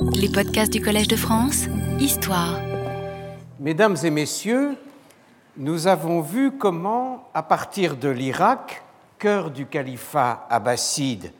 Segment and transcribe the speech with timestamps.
[0.00, 1.66] Les podcasts du Collège de France,
[1.98, 2.60] Histoire.
[3.58, 4.76] Mesdames et messieurs,
[5.56, 8.82] nous avons vu comment, à partir de l'Irak,
[9.18, 11.32] cœur du califat abbasside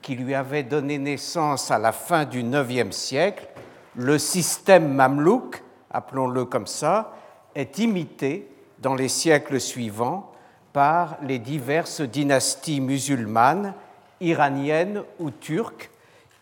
[0.00, 3.48] qui lui avait donné naissance à la fin du IXe siècle,
[3.96, 7.14] le système mamelouk, appelons-le comme ça,
[7.54, 10.30] est imité dans les siècles suivants
[10.72, 13.74] par les diverses dynasties musulmanes,
[14.20, 15.90] iraniennes ou turques,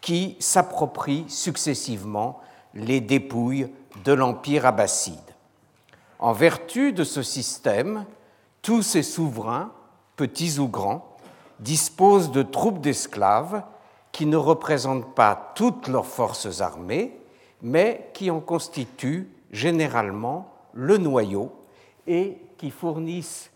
[0.02, 2.40] qui s'approprient successivement
[2.74, 3.72] les dépouilles
[4.04, 5.16] de l'Empire abbasside.
[6.18, 8.04] En vertu de ce système,
[8.60, 9.72] tous ces souverains,
[10.16, 11.16] petits ou grands,
[11.60, 13.62] disposent de troupes d'esclaves
[14.10, 17.18] qui ne représentent pas toutes leurs forces armées,
[17.62, 21.52] mais qui en constituent généralement le noyau
[22.06, 23.50] et qui fournissent,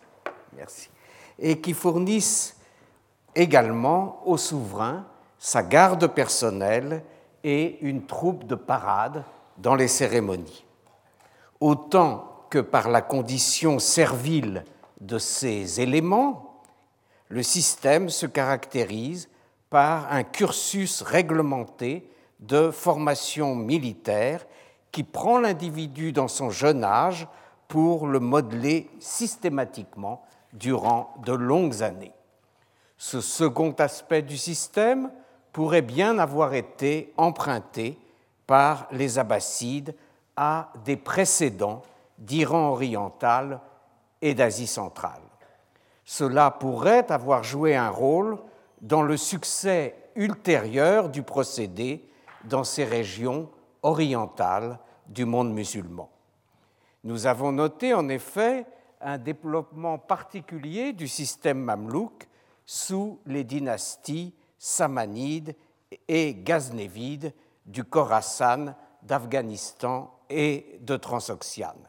[3.34, 5.05] également au souverain
[5.38, 7.02] sa garde personnelle
[7.44, 9.24] et une troupe de parade
[9.58, 10.64] dans les cérémonies.
[11.60, 14.64] Autant que par la condition servile
[15.00, 16.62] de ces éléments,
[17.28, 19.28] le système se caractérise
[19.70, 24.46] par un cursus réglementé de formation militaire
[24.92, 27.27] qui prend l'individu dans son jeune âge
[27.68, 32.12] pour le modeler systématiquement durant de longues années.
[32.96, 35.11] Ce second aspect du système
[35.56, 37.98] pourrait bien avoir été emprunté
[38.46, 39.94] par les Abbassides
[40.36, 41.80] à des précédents
[42.18, 43.62] d'Iran oriental
[44.20, 45.22] et d'Asie centrale.
[46.04, 48.36] Cela pourrait avoir joué un rôle
[48.82, 52.06] dans le succès ultérieur du procédé
[52.44, 53.48] dans ces régions
[53.82, 56.10] orientales du monde musulman.
[57.02, 58.66] Nous avons noté en effet
[59.00, 62.28] un développement particulier du système mamelouk
[62.66, 65.54] sous les dynasties samanides
[66.08, 67.32] et gaznévides
[67.64, 71.88] du Khorasan, d'Afghanistan et de Transoxiane.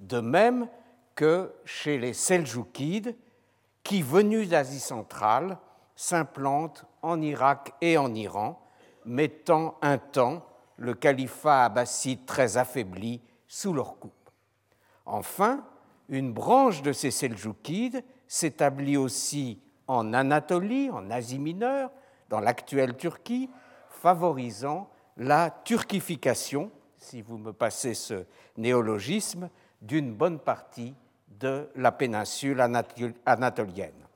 [0.00, 0.68] De même
[1.14, 3.16] que chez les Seljoukides,
[3.82, 5.58] qui, venus d'Asie centrale,
[5.96, 8.60] s'implantent en Irak et en Iran,
[9.04, 10.46] mettant un temps
[10.76, 14.30] le califat abbasside très affaibli sous leur coupe.
[15.04, 15.64] Enfin,
[16.08, 21.90] une branche de ces Seljoukides s'établit aussi en Anatolie, en Asie mineure,
[22.32, 23.50] dans l'actuelle Turquie,
[23.90, 24.88] favorisant
[25.18, 28.24] la turquification, si vous me passez ce
[28.56, 29.50] néologisme,
[29.82, 30.94] d'une bonne partie
[31.28, 32.58] de la péninsule
[33.26, 34.06] anatolienne.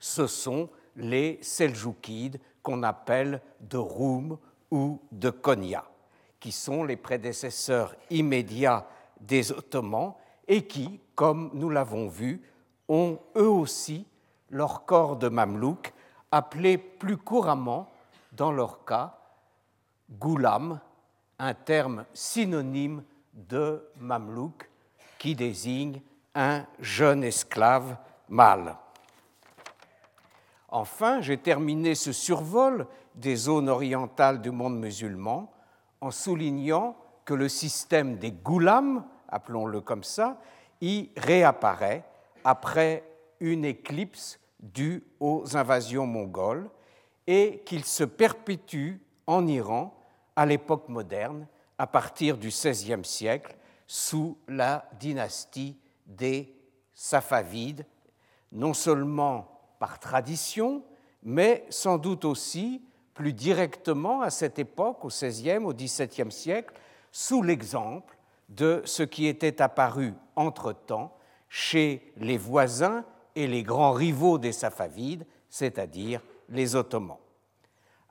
[0.00, 4.36] Ce sont les Seljoukides qu'on appelle de Roum
[4.72, 5.84] ou de Konya,
[6.40, 8.88] qui sont les prédécesseurs immédiats
[9.20, 10.14] des Ottomans
[10.48, 12.42] et qui, comme nous l'avons vu,
[12.88, 14.04] ont eux aussi
[14.50, 15.93] leur corps de mamelouk
[16.34, 17.88] appelé plus couramment,
[18.32, 19.16] dans leur cas,
[20.10, 20.80] goulam,
[21.38, 24.68] un terme synonyme de mamelouk
[25.16, 26.00] qui désigne
[26.34, 27.96] un jeune esclave
[28.28, 28.76] mâle.
[30.70, 35.52] Enfin, j'ai terminé ce survol des zones orientales du monde musulman
[36.00, 40.40] en soulignant que le système des goulams, appelons-le comme ça,
[40.80, 42.02] y réapparaît
[42.42, 43.04] après
[43.38, 46.70] une éclipse due aux invasions mongoles
[47.26, 49.94] et qu'il se perpétue en Iran
[50.36, 51.46] à l'époque moderne,
[51.78, 55.76] à partir du XVIe siècle, sous la dynastie
[56.06, 56.54] des
[56.94, 57.84] Safavides,
[58.52, 60.82] non seulement par tradition,
[61.22, 62.82] mais sans doute aussi
[63.12, 66.74] plus directement à cette époque, au XVIe, au XVIIe siècle,
[67.12, 68.16] sous l'exemple
[68.48, 71.16] de ce qui était apparu entre-temps
[71.48, 77.18] chez les voisins et les grands rivaux des Safavides, c'est-à-dire les Ottomans.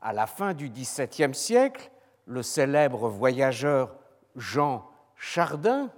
[0.01, 1.91] À la fin du XVIIe siècle,
[2.25, 3.95] le célèbre voyageur
[4.35, 5.89] Jean Chardin,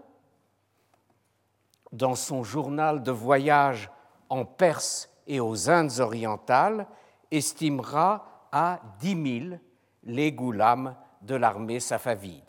[1.92, 3.90] dans son journal de voyage
[4.30, 6.88] en Perse et aux Indes orientales,
[7.32, 9.60] estimera à 10 000
[10.04, 12.44] les goulams de l'armée safavide.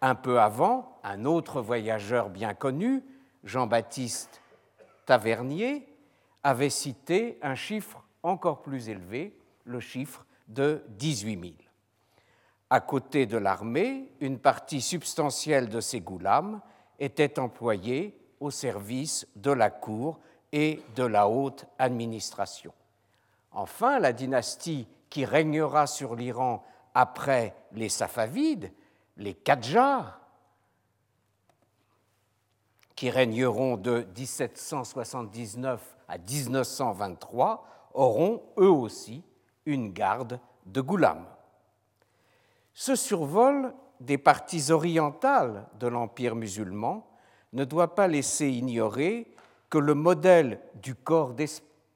[0.00, 3.02] Un peu avant, un autre voyageur bien connu,
[3.44, 4.42] Jean-Baptiste
[5.08, 5.88] Tavernier,
[6.42, 9.34] avait cité un chiffre encore plus élevé,
[9.64, 11.54] le chiffre de 18 000.
[12.68, 16.60] À côté de l'armée, une partie substantielle de ces goulams
[16.98, 20.20] était employée au service de la cour
[20.52, 22.74] et de la haute administration.
[23.50, 26.62] Enfin, la dynastie qui régnera sur l'Iran
[26.92, 28.70] après les Safavides,
[29.16, 30.20] les Qadjars,
[32.98, 37.64] qui régneront de 1779 à 1923,
[37.94, 39.22] auront eux aussi
[39.66, 41.24] une garde de Goulam.
[42.74, 47.06] Ce survol des parties orientales de l'Empire musulman
[47.52, 49.32] ne doit pas laisser ignorer
[49.70, 51.36] que le modèle du corps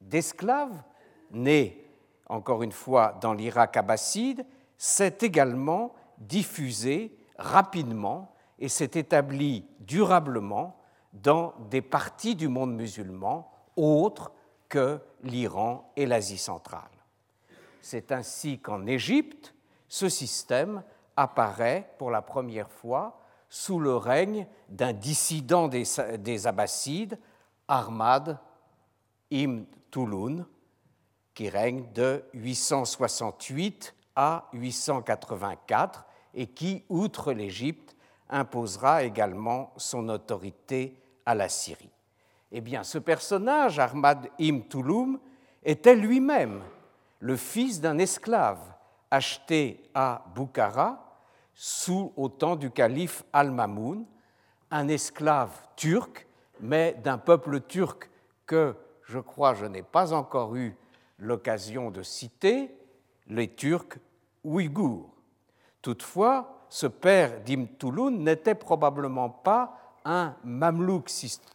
[0.01, 0.85] d'esclaves,
[1.33, 1.85] né
[2.29, 4.47] encore une fois dans l'Irak abbasside,
[4.79, 10.79] s'est également diffusé rapidement et s'est établi durablement
[11.13, 14.33] dans des parties du monde musulman autres
[14.69, 16.91] que l'Iran et l'Asie centrale.
[17.81, 19.55] C'est ainsi qu'en Égypte,
[19.89, 20.83] ce système
[21.17, 23.21] apparaît pour la première fois
[23.51, 27.19] sous le règne d'un dissident des, Abbassides,
[27.69, 28.39] Ahmad
[29.31, 30.47] ibn Touloun,
[31.35, 37.95] qui règne de 868 à 884 et qui, outre l'Égypte,
[38.31, 41.91] imposera également son autorité à la Syrie.
[42.51, 45.19] Eh bien, ce personnage, Ahmad ibn Touloum,
[45.65, 46.63] était lui-même
[47.21, 48.61] le fils d'un esclave
[49.11, 51.19] acheté à Boukhara
[51.55, 54.05] sous au temps du calife Al-Mamoun,
[54.71, 56.27] un esclave turc,
[56.61, 58.11] mais d'un peuple turc
[58.47, 60.77] que je crois je n'ai pas encore eu
[61.19, 62.75] l'occasion de citer,
[63.29, 63.99] les Turcs
[64.45, 65.11] ouïghours.
[65.81, 71.09] Toutefois, ce père d'Ibn Touloun n'était probablement pas un mamelouk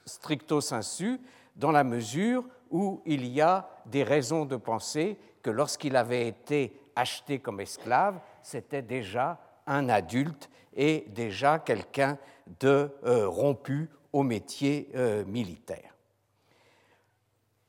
[0.06, 1.20] stricto sensu,
[1.56, 6.80] dans la mesure où il y a des raisons de penser que lorsqu'il avait été
[6.96, 12.18] acheté comme esclave, c'était déjà un adulte et déjà quelqu'un
[12.60, 15.96] de euh, rompu au métier euh, militaire.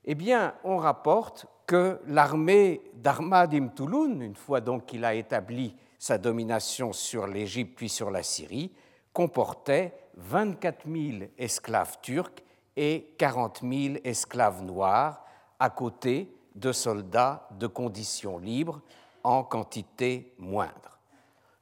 [0.04, 5.76] Eh bien, on rapporte que l'armée d'Ahmad ibn Touloun, une fois donc qu'il a établi
[5.98, 8.72] sa domination sur l'Égypte puis sur la Syrie,
[9.12, 12.42] comportait 24 000 esclaves turcs
[12.76, 15.24] et 40 000 esclaves noirs,
[15.58, 18.80] à côté de soldats de conditions libres
[19.24, 20.98] en quantité moindre.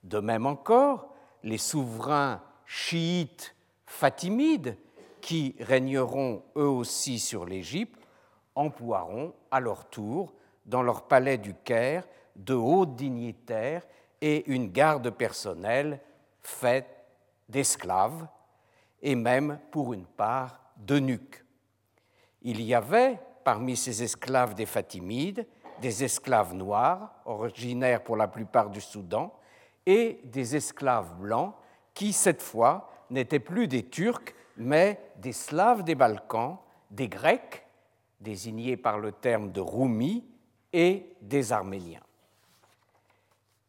[0.03, 3.55] De même encore, les souverains chiites
[3.87, 4.77] fatimides,
[5.21, 8.01] qui régneront eux aussi sur l'Égypte,
[8.55, 10.33] emploieront à leur tour
[10.65, 12.05] dans leur palais du Caire
[12.37, 13.83] de hauts dignitaires
[14.21, 16.01] et une garde personnelle
[16.43, 17.05] faite
[17.49, 18.27] d'esclaves
[19.03, 21.45] et même pour une part d'eunuques.
[22.43, 25.47] Il y avait parmi ces esclaves des Fatimides
[25.81, 29.33] des esclaves noirs, originaires pour la plupart du Soudan,
[29.85, 31.55] et des esclaves blancs
[31.95, 36.59] qui, cette fois, n'étaient plus des Turcs, mais des Slaves des Balkans,
[36.91, 37.67] des Grecs
[38.21, 40.25] désignés par le terme de Roumi,
[40.73, 42.03] et des Arméniens.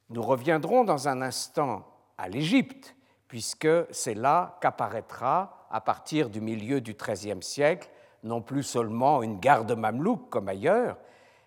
[0.10, 1.88] Nous reviendrons dans un instant
[2.18, 2.97] à l'Égypte,
[3.28, 7.90] puisque c'est là qu'apparaîtra, à partir du milieu du XIIIe siècle,
[8.24, 10.98] non plus seulement une garde mamelouk comme ailleurs,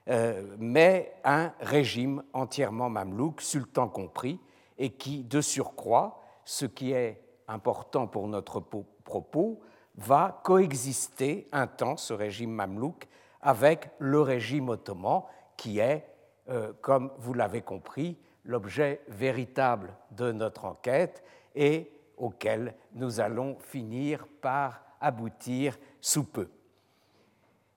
[0.08, 4.40] euh, mais un régime entièrement mamelouk, sultan compris,
[4.78, 9.60] et qui, de surcroît, ce qui est important pour notre propos,
[9.96, 13.08] va coexister un temps, ce régime mamelouk,
[13.42, 15.22] avec le régime ottoman,
[15.56, 16.06] qui est,
[16.48, 21.22] euh, comme vous l'avez compris, l'objet véritable de notre enquête
[21.55, 26.49] et auquel nous allons finir par aboutir sous peu.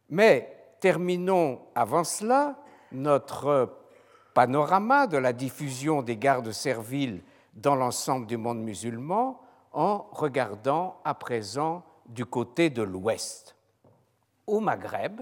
[0.09, 2.57] Mais terminons avant cela
[2.91, 3.77] notre
[4.33, 7.23] panorama de la diffusion des gardes serviles
[7.53, 9.39] dans l'ensemble du monde musulman
[9.71, 13.55] en regardant à présent du côté de l'Ouest.
[14.45, 15.21] Au Maghreb,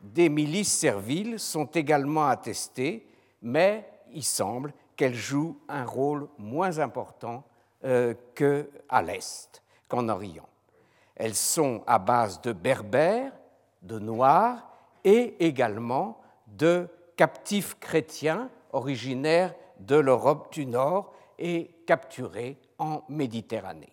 [0.00, 3.08] des milices serviles sont également attestées,
[3.42, 7.44] mais il semble qu'elles jouent un rôle moins important
[7.84, 10.48] euh, qu'à l'Est, qu'en Orient.
[11.16, 13.32] Elles sont à base de berbères,
[13.82, 14.66] de noirs
[15.04, 23.92] et également de captifs chrétiens originaires de l'Europe du Nord et capturés en Méditerranée.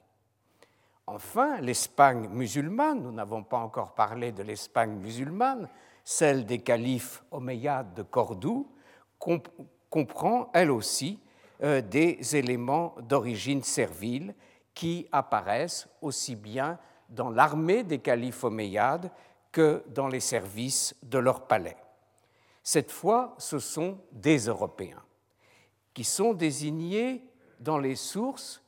[1.07, 5.67] Enfin, l'Espagne musulmane, nous n'avons pas encore parlé de l'Espagne musulmane,
[6.03, 8.67] celle des califes omeyyades de Cordoue,
[9.89, 11.19] comprend elle aussi
[11.61, 14.33] des éléments d'origine servile
[14.73, 19.11] qui apparaissent aussi bien dans l'armée des califes omeyyades
[19.51, 21.77] que dans les services de leur palais.
[22.63, 25.03] Cette fois, ce sont des Européens
[25.93, 27.23] qui sont désignés
[27.59, 28.63] dans les sources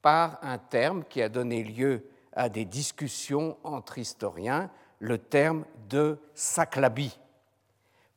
[0.00, 6.18] par un terme qui a donné lieu à des discussions entre historiens, le terme de
[6.34, 7.18] Saklabi.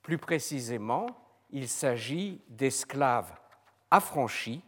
[0.01, 1.07] Plus précisément,
[1.53, 3.31] il s'agit d'esclaves
[3.91, 4.61] affranchis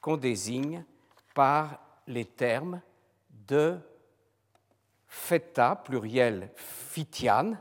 [0.00, 0.84] qu'on désigne
[1.34, 2.80] par les termes
[3.48, 3.78] de
[5.08, 7.54] feta, pluriel fitian,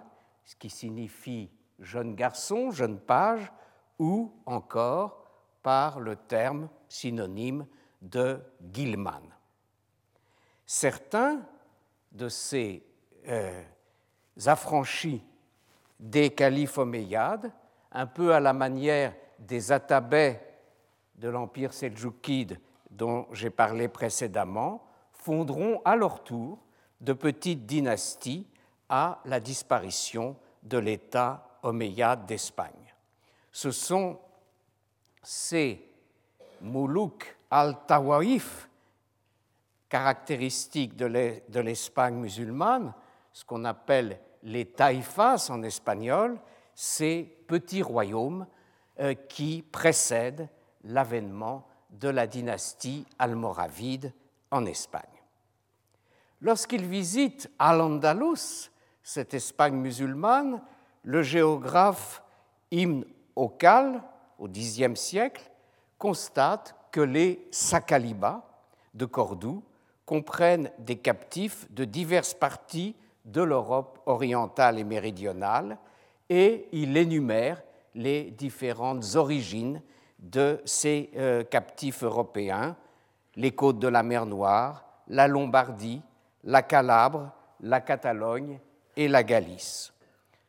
[0.46, 1.50] ce qui signifie
[1.80, 3.52] jeune garçon, jeune page,
[3.98, 5.26] ou encore
[5.64, 7.66] par le terme synonyme
[8.02, 8.40] de
[8.72, 9.24] Gilman.
[10.66, 11.42] Certains
[12.12, 12.86] de ces
[13.28, 13.64] euh,
[14.46, 15.24] affranchis
[16.00, 17.52] des califes omeyyades,
[17.92, 20.46] un peu à la manière des atabais
[21.16, 26.60] de l'empire seldjoukide dont j'ai parlé précédemment, fondront à leur tour
[27.02, 28.48] de petites dynasties
[28.90, 32.94] à la disparition de l'État omeyyade d'Espagne.
[33.52, 34.20] Ce sont
[35.22, 35.86] ces
[36.62, 38.70] moulouks al-Tawaif,
[39.88, 42.94] caractéristiques de l'Espagne musulmane,
[43.34, 46.40] ce qu'on appelle les taifas en espagnol,
[46.74, 48.46] ces petits royaumes
[49.00, 50.48] euh, qui précèdent
[50.84, 54.14] l'avènement de la dynastie almoravide
[54.52, 55.02] en Espagne.
[56.42, 60.62] Lorsqu'il visite Al-Andalus, cette Espagne musulmane,
[61.04, 62.22] le géographe
[62.72, 63.04] Ibn
[63.36, 64.04] Okal,
[64.38, 65.52] au Xe siècle,
[65.98, 68.48] constate que les Sakaliba
[68.94, 69.64] de Cordoue
[70.06, 75.78] comprennent des captifs de diverses parties de l'Europe orientale et méridionale
[76.30, 77.62] et il énumère
[77.96, 79.82] les différentes origines
[80.20, 82.76] de ces euh, captifs européens,
[83.36, 86.02] les côtes de la mer Noire, la Lombardie,
[86.44, 87.32] la Calabre,
[87.62, 88.60] la Catalogne
[88.96, 89.94] et la Galice.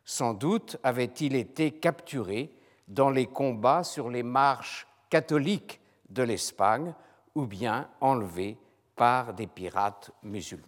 [0.04, 2.52] Sans doute avait-il été capturé
[2.88, 6.92] dans les combats sur les marches catholiques de l'Espagne
[7.34, 8.58] ou bien enlevé
[8.96, 10.66] par des pirates musulmans.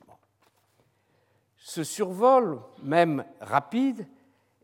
[1.56, 4.06] Ce survol, même rapide,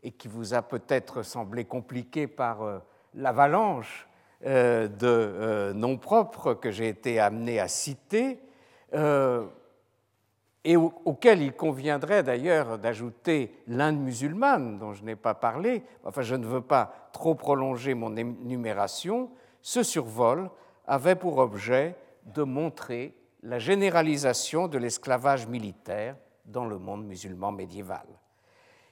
[0.03, 2.79] et qui vous a peut-être semblé compliqué par euh,
[3.13, 4.07] l'avalanche
[4.45, 8.39] euh, de euh, noms propres que j'ai été amené à citer,
[10.65, 16.33] et auquel il conviendrait d'ailleurs d'ajouter l'Inde musulmane, dont je n'ai pas parlé, enfin je
[16.33, 19.29] ne veux pas trop prolonger mon énumération,
[19.61, 20.49] ce survol
[20.87, 26.15] avait pour objet de montrer la généralisation de l'esclavage militaire
[26.45, 28.07] dans le monde musulman médiéval.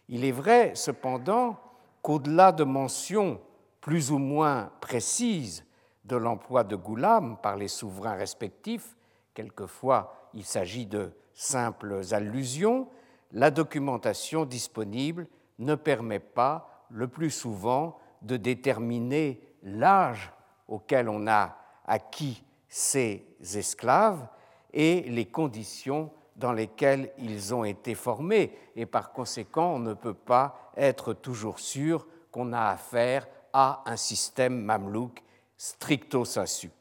[0.10, 1.58] Il est vrai cependant
[2.02, 3.42] qu'au-delà de mentions
[3.82, 5.66] plus ou moins précises
[6.06, 8.96] de l'emploi de goulam par les souverains respectifs,
[9.34, 12.88] quelquefois il s'agit de simples allusions,
[13.32, 15.28] la documentation disponible
[15.60, 20.32] ne permet pas le plus souvent de déterminer l'âge
[20.68, 24.28] auquel on a acquis ces esclaves
[24.74, 28.58] et les conditions dans lesquelles ils ont été formés.
[28.76, 33.98] Et par conséquent, on ne peut pas être toujours sûr qu'on a affaire à un
[33.98, 35.24] système mamelouk
[35.58, 36.72] stricto sensu.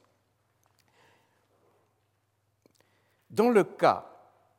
[3.31, 4.07] Dans le cas,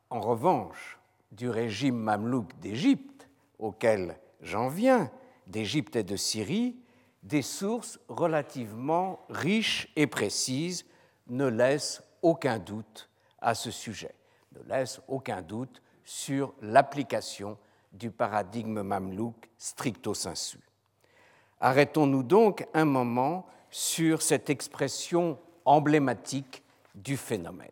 [0.10, 1.00] en revanche,
[1.32, 5.12] du régime mamelouk d'Égypte, auquel j'en viens,
[5.46, 6.78] d'Égypte et de Syrie,
[7.24, 10.86] des sources relativement riches et précises
[11.28, 14.16] ne laissent aucun doute à ce sujet,
[14.58, 17.58] ne laissent aucun doute sur l'application
[17.92, 20.60] du paradigme mamelouk stricto sensu.
[21.60, 26.64] Arrêtons-nous donc un moment sur cette expression emblématique
[26.96, 27.70] du phénomène.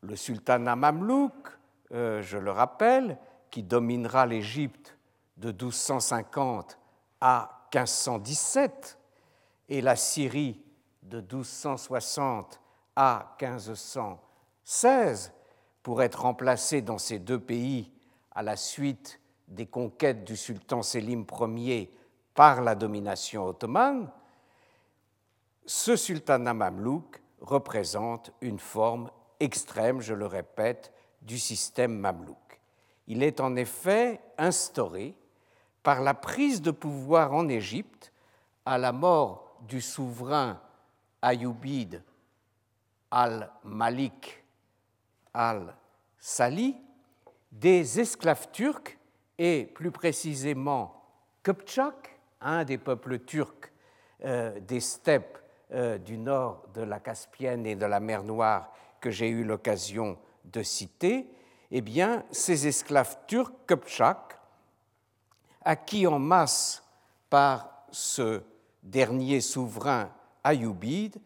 [0.00, 1.32] Le sultanat mamelouk,
[1.92, 3.18] euh, je le rappelle,
[3.50, 4.96] qui dominera l'Égypte
[5.36, 6.78] de 1250
[7.20, 8.98] à 1517
[9.68, 10.60] et la Syrie
[11.02, 12.60] de 1260
[12.96, 15.32] à 1516
[15.82, 17.90] pour être remplacé dans ces deux pays
[18.32, 21.24] à la suite des conquêtes du sultan Sélim
[21.56, 21.92] Ier
[22.34, 24.10] par la domination ottomane,
[25.66, 29.10] ce sultanat mamelouk représente une forme
[29.40, 32.60] extrême, je le répète, du système mamelouk.
[33.06, 35.14] Il est en effet instauré
[35.82, 38.12] par la prise de pouvoir en Égypte
[38.64, 40.60] à la mort du souverain
[41.20, 42.02] ayoubide
[43.10, 44.41] al-Malik
[45.34, 46.76] al-Sali,
[47.50, 48.98] des esclaves turcs
[49.38, 50.94] et plus précisément
[51.42, 53.72] Kupchak, un des peuples turcs
[54.24, 55.38] euh, des steppes
[55.72, 60.16] euh, du nord de la Caspienne et de la mer Noire que j'ai eu l'occasion
[60.44, 61.26] de citer,
[61.70, 64.38] eh bien, ces esclaves turcs Kupchak
[65.64, 66.82] acquis en masse
[67.30, 68.42] par ce
[68.82, 70.10] dernier souverain
[70.44, 71.16] ayoubide,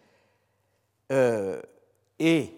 [1.10, 1.60] euh,
[2.18, 2.54] et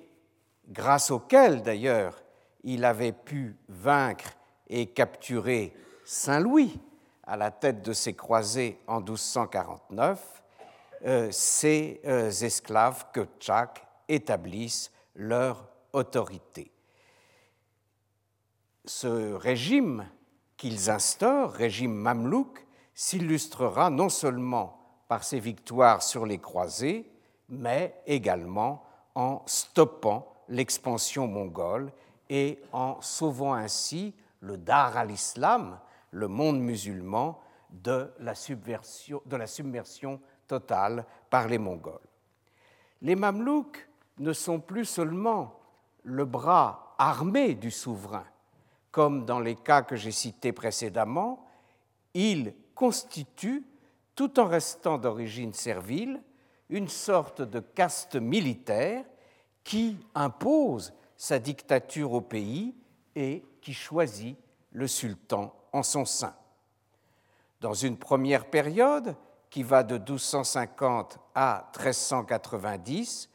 [0.69, 2.23] grâce auquel d'ailleurs
[2.63, 4.33] il avait pu vaincre
[4.69, 6.79] et capturer Saint-Louis
[7.25, 10.43] à la tête de ses croisés en 1249,
[11.05, 16.73] euh, ces euh, esclaves que Tchak établissent leur autorité.
[18.85, 20.07] Ce régime
[20.57, 27.11] qu'ils instaurent, régime mamelouk, s'illustrera non seulement par ses victoires sur les croisés,
[27.49, 28.85] mais également
[29.15, 31.93] en stoppant l'expansion mongole
[32.29, 35.79] et en sauvant ainsi le Dar al-Islam,
[36.11, 37.41] le monde musulman,
[37.71, 42.01] de la, de la submersion totale par les Mongols.
[43.03, 43.89] Les Mamelouks
[44.19, 45.61] ne sont plus seulement
[46.03, 48.25] le bras armé du souverain,
[48.91, 51.47] comme dans les cas que j'ai cités précédemment,
[52.15, 53.65] ils constituent,
[54.15, 56.23] tout en restant d'origine servile,
[56.71, 59.05] une sorte de caste militaire
[59.69, 62.75] qui impose sa dictature au pays
[63.15, 64.39] et qui choisit
[64.73, 66.35] le sultan en son sein.
[67.61, 69.15] Dans une première période,
[69.51, 73.29] qui va de 1250 à 1390,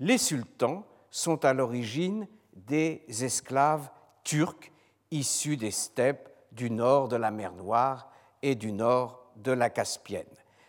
[0.00, 3.88] les sultans sont à l'origine des esclaves
[4.24, 4.72] turcs
[5.12, 8.10] issus des steppes du nord de la mer Noire
[8.42, 10.24] et du nord de la Caspienne.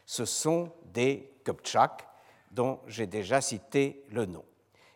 [0.05, 2.07] Ce sont des Kopchaks
[2.51, 4.43] dont j'ai déjà cité le nom.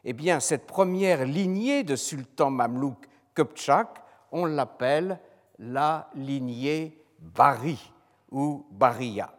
[0.03, 5.19] Eh bien, cette première lignée de sultans mamelouks Kopchak, on l'appelle
[5.59, 7.93] la lignée Bari
[8.31, 9.33] ou Baria.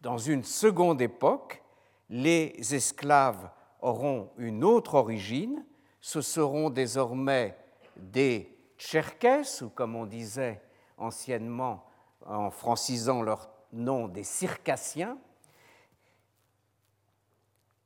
[0.00, 1.62] Dans une seconde époque,
[2.08, 5.64] les esclaves auront une autre origine,
[6.00, 7.56] ce seront désormais
[7.96, 10.62] des Tcherkesses, ou comme on disait
[10.96, 11.84] anciennement
[12.24, 15.18] en francisant leur nom, des Circassiens,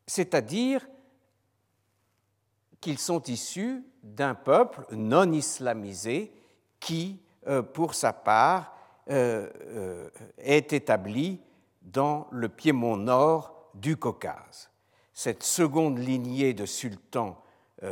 [0.07, 0.87] c'est-à-dire
[2.81, 6.33] qu'ils sont issus d'un peuple non islamisé
[6.79, 8.75] qui, euh, pour sa part,
[9.11, 11.41] euh, euh, est établi
[11.83, 14.71] dans le piémont nord du Caucase.
[15.13, 17.43] Cette seconde lignée de sultans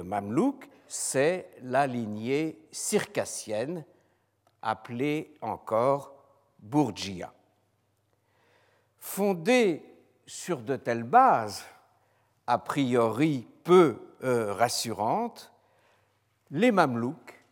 [0.05, 3.85] mamelouks, c'est la lignée circassienne,
[4.63, 6.15] appelée encore
[6.59, 7.33] Bourgia.
[8.99, 9.83] Fondée
[10.27, 11.65] sur de telles bases,
[12.47, 15.53] a priori peu euh, rassurantes,
[16.51, 17.45] les Mamelouks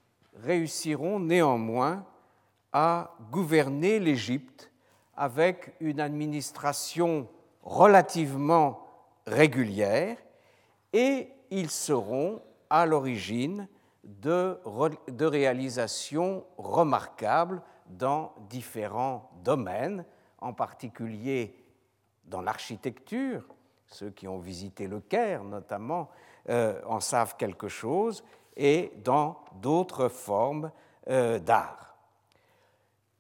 [0.43, 2.05] réussiront néanmoins
[2.73, 4.71] à gouverner l'Égypte
[5.15, 7.29] avec une administration
[7.63, 8.87] relativement
[9.27, 10.19] régulière
[10.93, 13.69] et ils seront à l'origine
[14.05, 14.59] de
[15.25, 20.05] réalisations remarquables dans différents domaines,
[20.39, 21.55] en particulier
[22.25, 23.45] dans l'architecture.
[23.89, 26.11] Ceux qui ont visité le Caire, notamment,
[26.49, 28.23] euh, en savent quelque chose,
[28.57, 30.71] et dans d'autres formes
[31.09, 31.97] euh, d'art.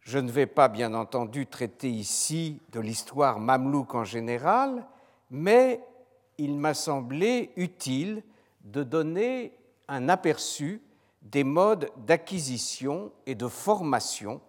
[0.00, 4.86] Je ne vais pas, bien entendu, traiter ici de l'histoire mamelouk en général,
[5.30, 5.80] mais
[6.38, 8.22] il m'a semblé utile
[8.62, 9.52] de donner
[9.88, 10.80] un aperçu
[11.22, 14.40] des modes d'acquisition et de formation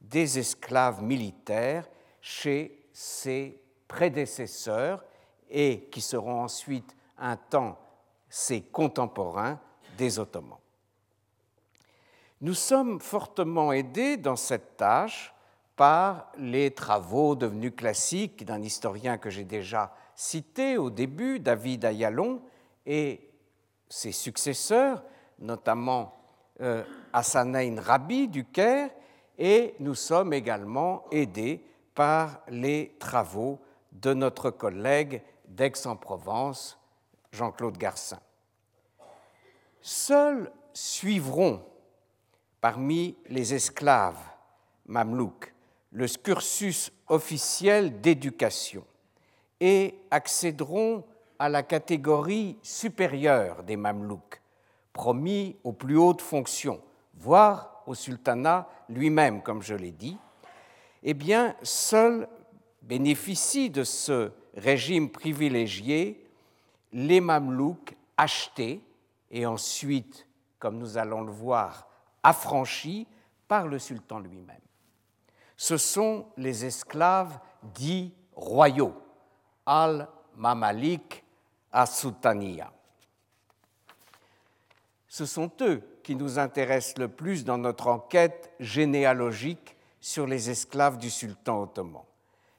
[0.00, 1.88] des esclaves militaires
[2.20, 5.04] chez ses prédécesseurs
[5.50, 7.78] et qui seront ensuite un temps
[8.32, 9.60] ses contemporains
[9.98, 10.56] des Ottomans.
[12.40, 15.34] Nous sommes fortement aidés dans cette tâche
[15.76, 22.40] par les travaux devenus classiques d'un historien que j'ai déjà cité au début, David Ayalon,
[22.86, 23.28] et
[23.90, 25.04] ses successeurs,
[25.38, 26.18] notamment
[26.62, 28.88] euh, Rabi du Caire,
[29.36, 31.62] et nous sommes également aidés
[31.94, 33.60] par les travaux
[33.92, 36.78] de notre collègue d'Aix-en-Provence,
[37.32, 38.20] Jean-Claude Garcin.
[39.80, 41.64] Seuls suivront
[42.60, 44.22] parmi les esclaves
[44.86, 45.52] mamelouks
[45.92, 48.84] le cursus officiel d'éducation
[49.60, 51.04] et accéderont
[51.38, 54.40] à la catégorie supérieure des mamelouks,
[54.92, 56.80] promis aux plus hautes fonctions,
[57.14, 60.16] voire au sultanat lui-même, comme je l'ai dit,
[61.02, 62.28] eh bien, seuls
[62.82, 66.21] bénéficient de ce régime privilégié
[66.92, 68.82] les mamelouks achetés
[69.30, 70.26] et ensuite,
[70.58, 71.88] comme nous allons le voir,
[72.22, 73.06] affranchis
[73.48, 74.60] par le sultan lui-même.
[75.56, 78.94] Ce sont les esclaves dits royaux,
[79.66, 81.24] al-mamalik
[81.70, 82.72] as-sultaniya.
[85.08, 90.98] Ce sont eux qui nous intéressent le plus dans notre enquête généalogique sur les esclaves
[90.98, 92.02] du sultan ottoman.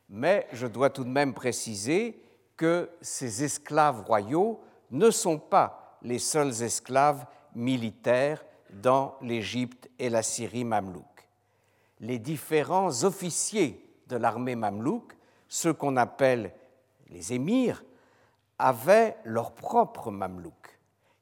[0.09, 2.23] Mais je dois tout de même préciser
[2.57, 4.61] que ces esclaves royaux
[4.91, 11.27] ne sont pas les seuls esclaves militaires dans l'Égypte et la Syrie mamelouk.
[11.99, 15.15] Les différents officiers de l'armée mamelouk,
[15.47, 16.53] ceux qu'on appelle
[17.09, 17.83] les émirs,
[18.59, 20.79] avaient leur propre mamelouk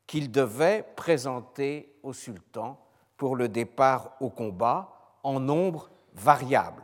[0.08, 2.78] qu'ils devaient présenter au sultan
[3.16, 6.84] pour le départ au combat en nombre variable.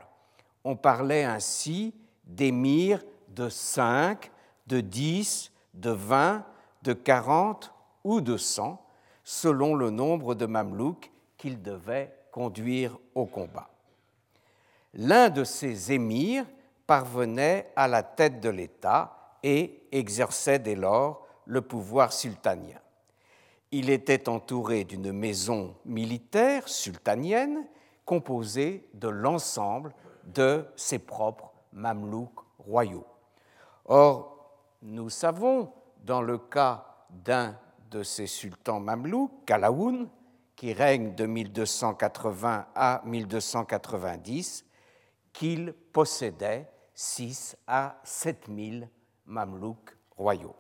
[0.64, 1.94] On parlait ainsi
[2.26, 4.32] d'émirs de 5,
[4.68, 6.46] de 10, de 20,
[6.84, 8.82] de 40 ou de 100,
[9.24, 13.70] selon le nombre de Mamelouks qu'il devait conduire au combat.
[14.94, 16.46] L'un de ces émirs
[16.86, 22.80] parvenait à la tête de l'État et exerçait dès lors le pouvoir sultanien.
[23.72, 27.68] Il était entouré d'une maison militaire sultanienne
[28.06, 33.06] composée de l'ensemble de ses propres mamelouks royaux.
[33.86, 34.37] Or,
[34.82, 37.58] nous savons, dans le cas d'un
[37.90, 40.10] de ces sultans mamelouks, Kalaoun,
[40.56, 44.66] qui règne de 1280 à 1290,
[45.32, 48.86] qu'il possédait 6 à 7 000
[49.26, 50.56] mamelouks royaux.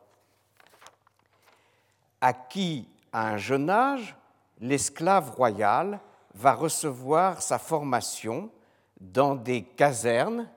[2.21, 4.15] Acquis à un jeune âge,
[4.59, 5.99] l'esclave royal
[6.33, 8.51] va recevoir sa formation
[8.99, 10.49] dans des casernes,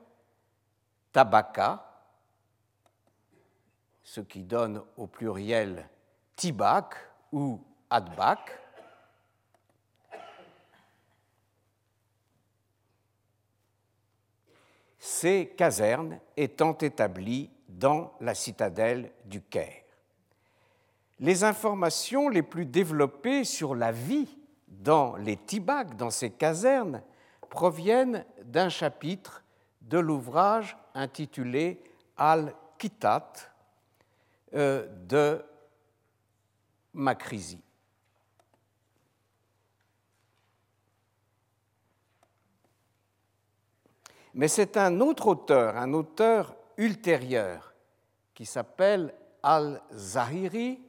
[1.13, 1.90] tabaka,
[4.11, 5.89] ce qui donne au pluriel
[6.35, 6.97] tibak
[7.31, 8.59] ou adbak,
[14.99, 19.85] ces casernes étant établies dans la citadelle du Caire.
[21.21, 27.01] Les informations les plus développées sur la vie dans les Tibaks, dans ces casernes,
[27.49, 29.45] proviennent d'un chapitre
[29.83, 31.81] de l'ouvrage intitulé
[32.17, 33.50] Al-Kitat
[34.53, 35.43] de
[36.93, 37.61] Makrizi.
[44.35, 47.75] Mais c'est un autre auteur, un auteur ultérieur,
[48.35, 50.81] qui s'appelle Al-Zahiri,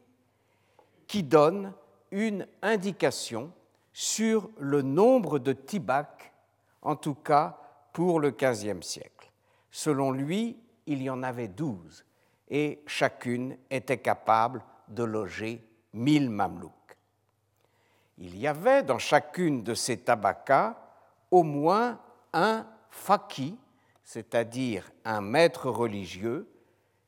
[1.07, 1.73] qui donne
[2.11, 3.51] une indication
[3.93, 6.33] sur le nombre de Tibak,
[6.81, 7.57] en tout cas
[7.93, 9.31] pour le XVe siècle.
[9.69, 12.05] Selon lui, il y en avait douze,
[12.51, 16.97] et chacune était capable de loger mille mamelouks.
[18.17, 20.75] Il y avait dans chacune de ces tabakas
[21.31, 21.99] au moins
[22.33, 23.57] un faki,
[24.03, 26.47] c'est-à-dire un maître religieux,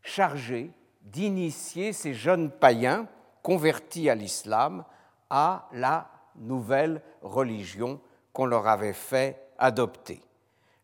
[0.01, 3.08] chargé d'initier ces jeunes païens
[3.43, 4.86] convertis à l'islam
[5.29, 7.99] à la nouvelle religion
[8.32, 10.21] qu'on leur avait fait adopter.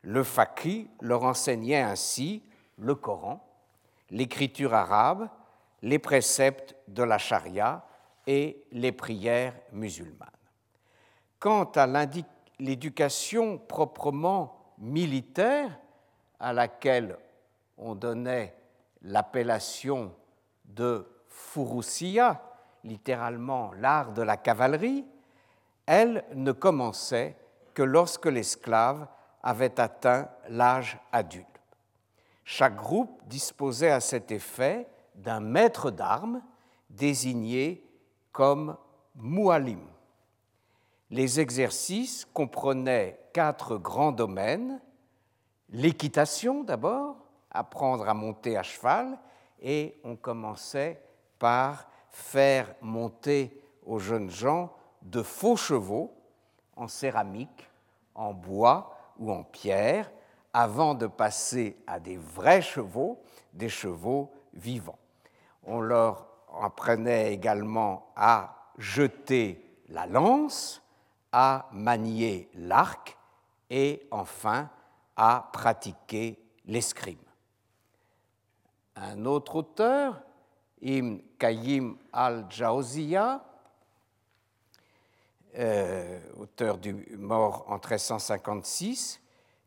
[0.01, 2.43] Le faki leur enseignait ainsi
[2.77, 3.48] le Coran,
[4.11, 5.29] l'écriture arabe,
[5.81, 7.85] les préceptes de la charia
[8.27, 10.29] et les prières musulmanes.
[11.39, 11.87] Quant à
[12.59, 15.79] l'éducation proprement militaire
[16.39, 17.17] à laquelle
[17.77, 18.55] on donnait
[19.01, 20.13] l'appellation
[20.65, 22.41] de furusiya,
[22.83, 25.05] littéralement l'art de la cavalerie,
[25.85, 27.35] elle ne commençait
[27.73, 29.07] que lorsque l'esclave
[29.41, 31.58] avait atteint l'âge adulte.
[32.51, 36.41] Chaque groupe disposait à cet effet d'un maître d'armes
[36.89, 37.87] désigné
[38.31, 38.75] comme
[39.13, 39.85] mualim.
[41.11, 44.81] Les exercices comprenaient quatre grands domaines.
[45.69, 47.17] L'équitation d'abord,
[47.51, 49.19] apprendre à monter à cheval,
[49.61, 51.03] et on commençait
[51.37, 56.15] par faire monter aux jeunes gens de faux chevaux
[56.75, 57.69] en céramique,
[58.15, 60.09] en bois ou en pierre,
[60.53, 63.21] avant de passer à des vrais chevaux,
[63.53, 64.99] des chevaux vivants.
[65.63, 66.27] On leur
[66.61, 70.81] apprenait également à jeter la lance,
[71.31, 73.17] à manier l'arc
[73.69, 74.69] et enfin
[75.15, 77.17] à pratiquer l'escrime.
[78.95, 80.21] Un autre auteur,
[80.81, 83.43] Ibn Qayyim al-Jawziyya,
[85.57, 89.19] euh, auteur du mort en 1356,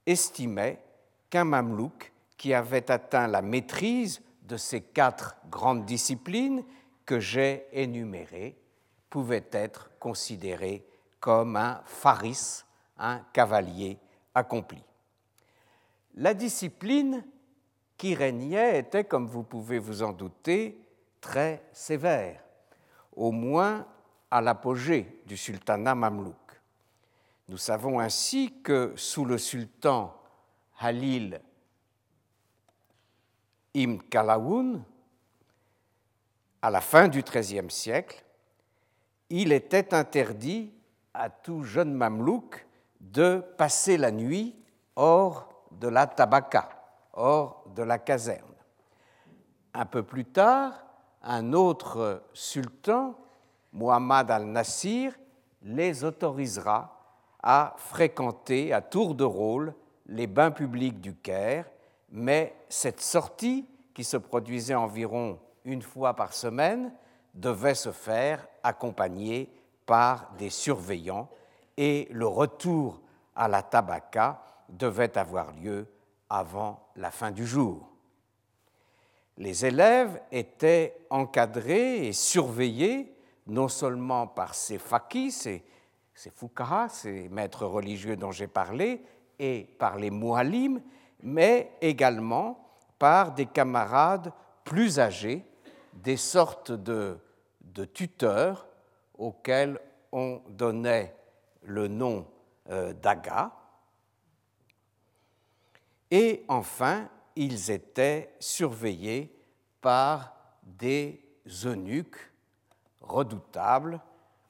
[0.06, 0.82] estimait
[1.30, 6.64] qu'un mamelouk qui avait atteint la maîtrise de ces quatre grandes disciplines
[7.06, 8.56] que j'ai énumérées
[9.08, 10.84] pouvait être considéré
[11.20, 12.64] comme un faris,
[12.98, 13.98] un cavalier
[14.34, 14.82] accompli.
[16.16, 17.24] La discipline
[17.96, 20.78] qui régnait était, comme vous pouvez vous en douter,
[21.20, 22.42] très sévère,
[23.14, 23.86] au moins
[24.30, 26.41] à l'apogée du sultanat mamelouk.
[27.52, 30.16] Nous savons ainsi que sous le sultan
[30.78, 31.38] Halil
[33.74, 34.82] Ibn Kalaoun,
[36.62, 38.24] à la fin du XIIIe siècle,
[39.28, 40.72] il était interdit
[41.12, 42.66] à tout jeune mamelouk
[42.98, 44.56] de passer la nuit
[44.96, 46.70] hors de la tabaka,
[47.12, 48.54] hors de la caserne.
[49.74, 50.86] Un peu plus tard,
[51.22, 53.14] un autre sultan,
[53.74, 55.12] Muhammad al-Nasir,
[55.60, 56.98] les autorisera
[57.42, 59.74] à fréquenter à tour de rôle
[60.06, 61.66] les bains publics du Caire,
[62.10, 66.92] mais cette sortie, qui se produisait environ une fois par semaine,
[67.34, 69.50] devait se faire accompagnée
[69.86, 71.28] par des surveillants
[71.76, 73.00] et le retour
[73.34, 75.86] à la tabaka devait avoir lieu
[76.28, 77.88] avant la fin du jour.
[79.38, 83.14] Les élèves étaient encadrés et surveillés
[83.46, 85.64] non seulement par ces fakis, ces,
[86.14, 89.02] ces fukaha, ces maîtres religieux dont j'ai parlé,
[89.38, 90.80] et par les mualim,
[91.22, 94.32] mais également par des camarades
[94.64, 95.44] plus âgés,
[95.92, 97.18] des sortes de,
[97.60, 98.66] de tuteurs
[99.18, 99.80] auxquels
[100.12, 101.14] on donnait
[101.62, 102.26] le nom
[102.70, 103.52] euh, d'Aga.
[106.10, 109.34] Et enfin, ils étaient surveillés
[109.80, 111.24] par des
[111.64, 112.30] eunuques
[113.00, 114.00] redoutables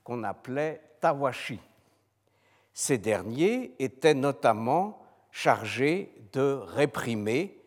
[0.05, 1.61] qu'on appelait tawashi.
[2.73, 7.61] Ces derniers étaient notamment chargés de réprimer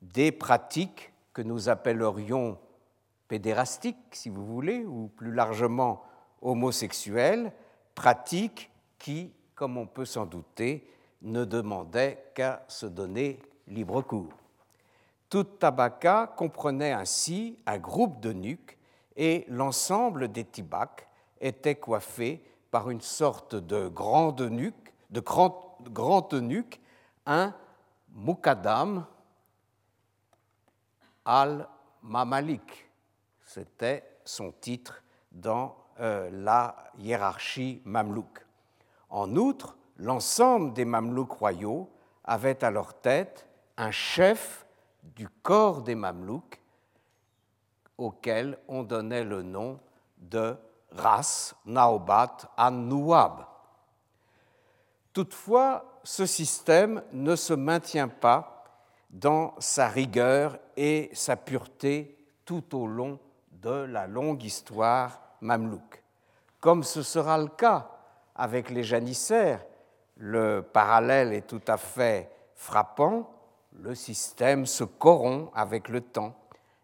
[0.00, 2.56] des pratiques que nous appellerions
[3.26, 6.02] pédérastiques, si vous voulez, ou plus largement
[6.40, 7.52] homosexuelles,
[7.94, 10.88] pratiques qui, comme on peut s'en douter,
[11.20, 14.32] ne demandaient qu'à se donner libre cours.
[15.28, 18.78] Toute tabaka comprenait ainsi un groupe de nuques
[19.16, 21.08] et l'ensemble des tibacs
[21.40, 26.80] était coiffé par une sorte de grande nuque, de grand, eunuque,
[27.26, 27.54] un
[28.10, 29.06] mukadam
[31.24, 32.90] al-mamalik.
[33.44, 35.02] C'était son titre
[35.32, 38.44] dans euh, la hiérarchie mamelouk.
[39.10, 41.90] En outre, l'ensemble des mamelouks royaux
[42.24, 44.66] avaient à leur tête un chef
[45.02, 46.60] du corps des mamelouks
[47.96, 49.80] auquel on donnait le nom
[50.18, 50.56] de
[50.92, 53.44] Ras Naobat an-Nuwab.
[55.12, 58.64] Toutefois, ce système ne se maintient pas
[59.10, 63.18] dans sa rigueur et sa pureté tout au long
[63.52, 66.02] de la longue histoire mamelouk.
[66.60, 67.90] Comme ce sera le cas
[68.34, 69.64] avec les janissaires,
[70.16, 73.30] le parallèle est tout à fait frappant,
[73.72, 76.34] le système se corrompt avec le temps,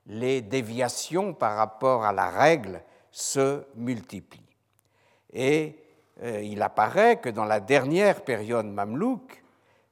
[0.07, 2.83] les déviations par rapport à la règle
[3.15, 4.41] se multiplient.
[5.33, 5.79] Et
[6.25, 9.45] euh, il apparaît que dans la dernière période mamelouk,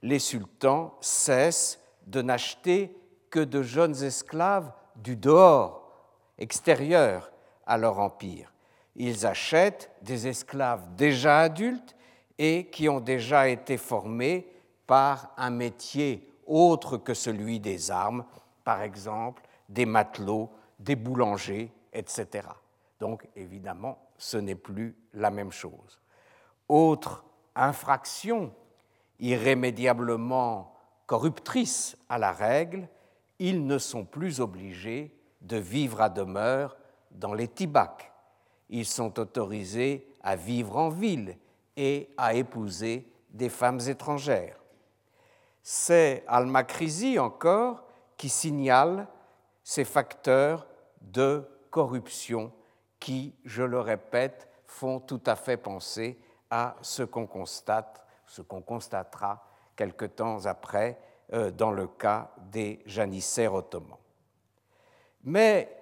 [0.02, 2.96] les sultans cessent de n'acheter
[3.30, 5.88] que de jeunes esclaves du dehors,
[6.36, 7.30] extérieur
[7.64, 8.52] à leur empire.
[8.96, 11.94] Ils achètent des esclaves déjà adultes
[12.38, 14.48] et qui ont déjà été formés
[14.88, 18.24] par un métier autre que celui des armes,
[18.64, 22.48] par exemple des matelots, des boulangers, etc.
[23.02, 26.00] Donc évidemment, ce n'est plus la même chose.
[26.68, 27.24] Autre
[27.56, 28.54] infraction
[29.18, 30.72] irrémédiablement
[31.06, 32.88] corruptrice à la règle,
[33.40, 36.76] ils ne sont plus obligés de vivre à demeure
[37.10, 38.12] dans les tibacs.
[38.68, 41.36] Ils sont autorisés à vivre en ville
[41.76, 44.60] et à épouser des femmes étrangères.
[45.60, 47.84] C'est Al-Makrizi encore
[48.16, 49.08] qui signale
[49.64, 50.68] ces facteurs
[51.00, 52.52] de corruption
[53.02, 58.62] qui, je le répète, font tout à fait penser à ce qu'on constate, ce qu'on
[58.62, 61.00] constatera quelque temps après
[61.32, 63.98] euh, dans le cas des janissaires ottomans.
[65.24, 65.76] Mais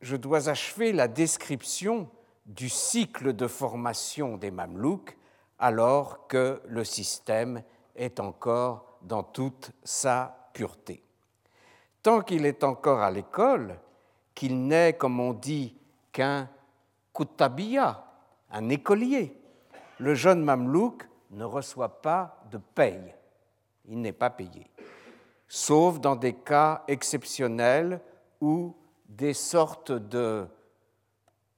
[0.00, 2.08] je dois achever la description
[2.44, 5.18] du cycle de formation des Mamelouks
[5.58, 7.64] alors que le système
[7.96, 11.02] est encore dans toute sa pureté.
[12.04, 13.80] Tant qu'il est encore à l'école,
[14.32, 15.76] qu'il n'est, comme on dit,
[16.16, 16.48] qu'un
[17.12, 18.02] kutabiya,
[18.50, 19.38] un écolier,
[19.98, 23.14] le jeune mamelouk ne reçoit pas de paye.
[23.84, 24.70] Il n'est pas payé.
[25.46, 28.00] Sauf dans des cas exceptionnels
[28.40, 28.74] où
[29.06, 30.46] des sortes de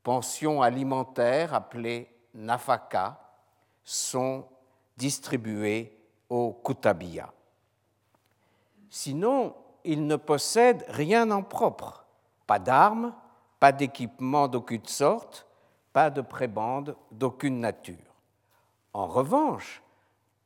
[0.03, 3.21] pensions alimentaires appelées nafaka
[3.85, 4.45] sont
[4.97, 5.97] distribuées
[6.29, 7.33] au Kutabiya.
[8.91, 12.05] Sinon, il ne possède rien en propre,
[12.47, 13.15] pas d'armes,
[13.61, 15.47] pas d'équipement d'aucune sorte,
[15.93, 17.97] pas de prébande d'aucune nature.
[18.93, 19.83] En revanche,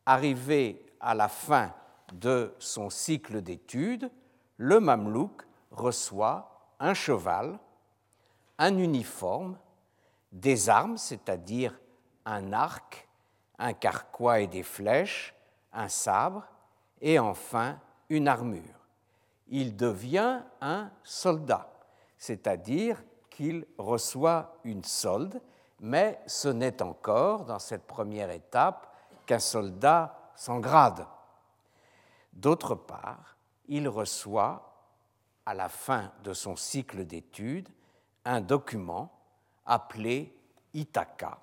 [0.07, 1.73] arrivé à la fin
[2.13, 4.11] de son cycle d'études,
[4.57, 7.59] le mamelouk reçoit un cheval,
[8.59, 9.57] un uniforme,
[10.31, 11.79] des armes, c'est-à-dire
[12.25, 13.09] un arc,
[13.59, 15.35] un carquois et des flèches,
[15.73, 16.45] un sabre,
[17.01, 18.63] et enfin une armure.
[19.49, 21.72] Il devient un soldat,
[22.23, 25.43] c'est-à-dire qu'il reçoit une solde,
[25.81, 28.95] mais ce n'est encore, dans cette première étape,
[29.27, 31.05] qu'un soldat sans grade.
[32.33, 34.73] D'autre part, il reçoit,
[35.47, 37.69] à la fin de son cycle d'études,
[38.25, 39.11] un document
[39.67, 40.33] appelé
[40.75, 41.41] Itaka.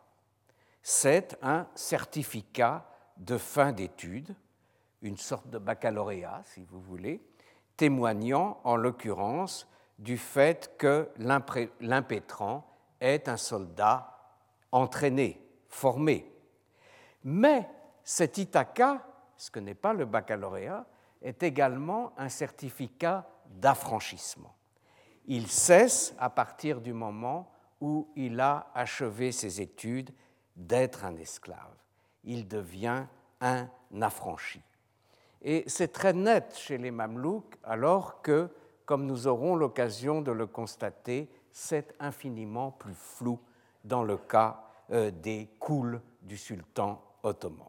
[0.81, 2.85] C'est un certificat
[3.17, 4.33] de fin d'études,
[5.01, 7.21] une sorte de baccalauréat, si vous voulez,
[7.75, 9.67] témoignant en l'occurrence
[9.99, 12.65] du fait que l'impétrant
[12.99, 14.17] est un soldat
[14.71, 16.33] entraîné, formé.
[17.23, 17.69] Mais
[18.03, 20.85] cet Itaka, ce que n'est pas le baccalauréat,
[21.21, 24.55] est également un certificat d'affranchissement.
[25.25, 30.11] Il cesse à partir du moment où il a achevé ses études
[30.55, 31.75] d'être un esclave.
[32.23, 33.05] Il devient
[33.41, 33.67] un
[34.01, 34.61] affranchi.
[35.41, 38.49] Et c'est très net chez les Mamelouks, alors que,
[38.89, 43.37] comme nous aurons l'occasion de le constater, c'est infiniment plus flou
[43.83, 47.67] dans le cas euh, des coules du sultan ottoman.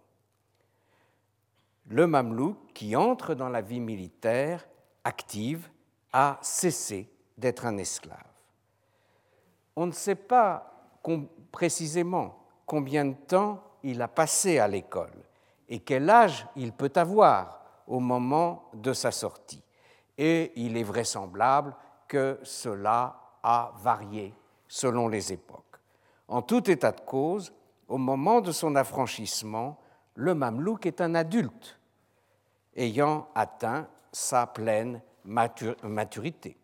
[1.89, 4.67] Le Mamelouk, qui entre dans la vie militaire
[5.05, 5.69] active,
[6.11, 7.07] a cessé
[7.37, 8.17] d'être un esclave.
[9.77, 10.73] On ne sait pas
[11.53, 15.23] précisément combien de temps il a passé à l'école
[15.69, 19.63] et quel âge il peut avoir au moment de sa sortie.
[20.23, 21.75] Et il est vraisemblable
[22.07, 24.35] que cela a varié
[24.69, 25.81] selon les époques.
[26.29, 27.55] En tout état de cause,
[27.89, 29.81] au moment de son affranchissement,
[30.15, 31.81] le mamelouk est un adulte
[32.77, 36.59] ayant atteint sa pleine maturité.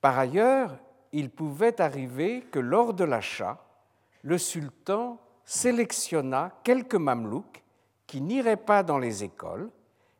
[0.00, 0.76] Par ailleurs,
[1.12, 3.64] il pouvait arriver que lors de l'achat,
[4.22, 7.62] le sultan sélectionna quelques mamelouks
[8.08, 9.70] qui n'iraient pas dans les écoles,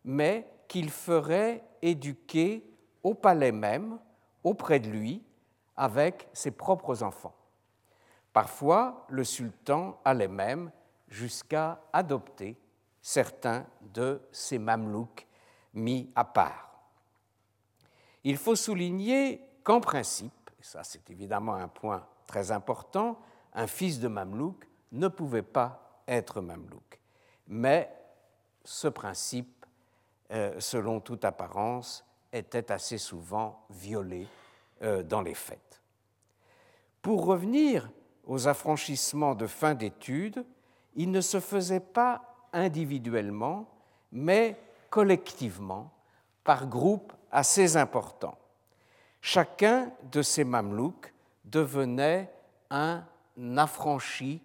[0.05, 2.69] mais qu'il ferait éduquer
[3.03, 3.99] au palais même,
[4.43, 5.23] auprès de lui,
[5.77, 7.35] avec ses propres enfants.
[8.33, 10.71] Parfois, le sultan allait même
[11.09, 12.59] jusqu'à adopter
[13.01, 15.27] certains de ces mamelouks
[15.75, 16.67] mis à part.
[18.25, 23.21] Il faut souligner qu'en principe, et ça c'est évidemment un point très important,
[23.55, 27.01] un fils de mamelouk ne pouvait pas être mamelouk.
[27.47, 27.95] Mais
[28.65, 29.56] ce principe,
[30.33, 34.27] euh, selon toute apparence, était assez souvent violé
[34.83, 35.81] euh, dans les faits.
[37.01, 37.89] Pour revenir
[38.25, 40.45] aux affranchissements de fin d'études,
[40.95, 43.69] il ne se faisait pas individuellement,
[44.11, 44.59] mais
[44.91, 45.93] collectivement,
[46.43, 48.39] par groupes assez importants.
[49.21, 51.13] Chacun de ces mamelouks
[51.45, 52.33] devenait
[52.71, 53.05] un
[53.57, 54.43] affranchi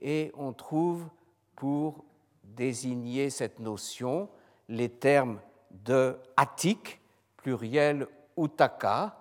[0.00, 1.08] et on trouve
[1.56, 2.04] pour
[2.42, 4.28] désigner cette notion
[4.68, 7.00] les termes de atik,
[7.36, 9.16] pluriel utaka,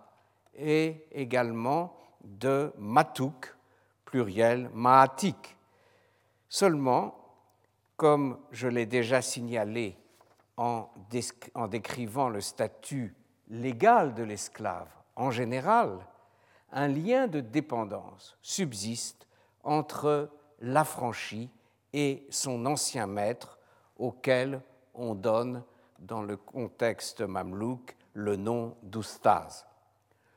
[0.56, 3.56] et également de matuk,
[4.06, 5.56] pluriel maatik.
[6.50, 7.16] Seulement,
[7.96, 9.98] comme je l'ai déjà signalé
[10.58, 10.90] en,
[11.70, 13.16] décrivant le statut
[13.48, 16.00] légal de l'esclave en général,
[16.72, 19.28] un lien de dépendance subsiste
[19.64, 21.50] entre l'affranchi
[21.94, 23.60] et son ancien maître,
[23.98, 24.62] auquel
[25.02, 25.64] on donne,
[26.00, 29.66] dans le contexte mamelouk, le nom d'oustaz.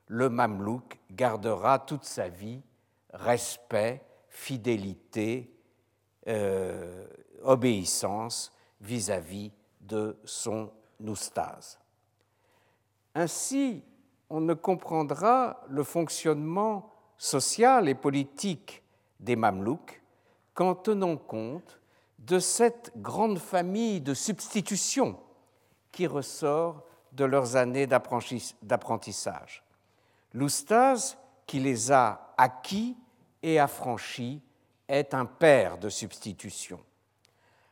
[0.07, 2.63] Le mamelouk gardera toute sa vie
[3.13, 5.55] respect, fidélité,
[6.27, 7.07] euh,
[7.43, 11.79] obéissance vis-à-vis de son oustaz.
[13.15, 13.85] Ainsi,
[14.31, 18.83] on ne comprendra le fonctionnement social et politique
[19.21, 20.03] des Mamelouks
[20.55, 21.81] qu'en tenant compte
[22.27, 25.19] de cette grande famille de substitution
[25.93, 29.63] qui ressort de leurs années d'apprentissage.
[30.33, 32.97] L'oustaz qui les a acquis
[33.43, 34.43] et affranchis
[34.89, 36.81] est un père de substitution.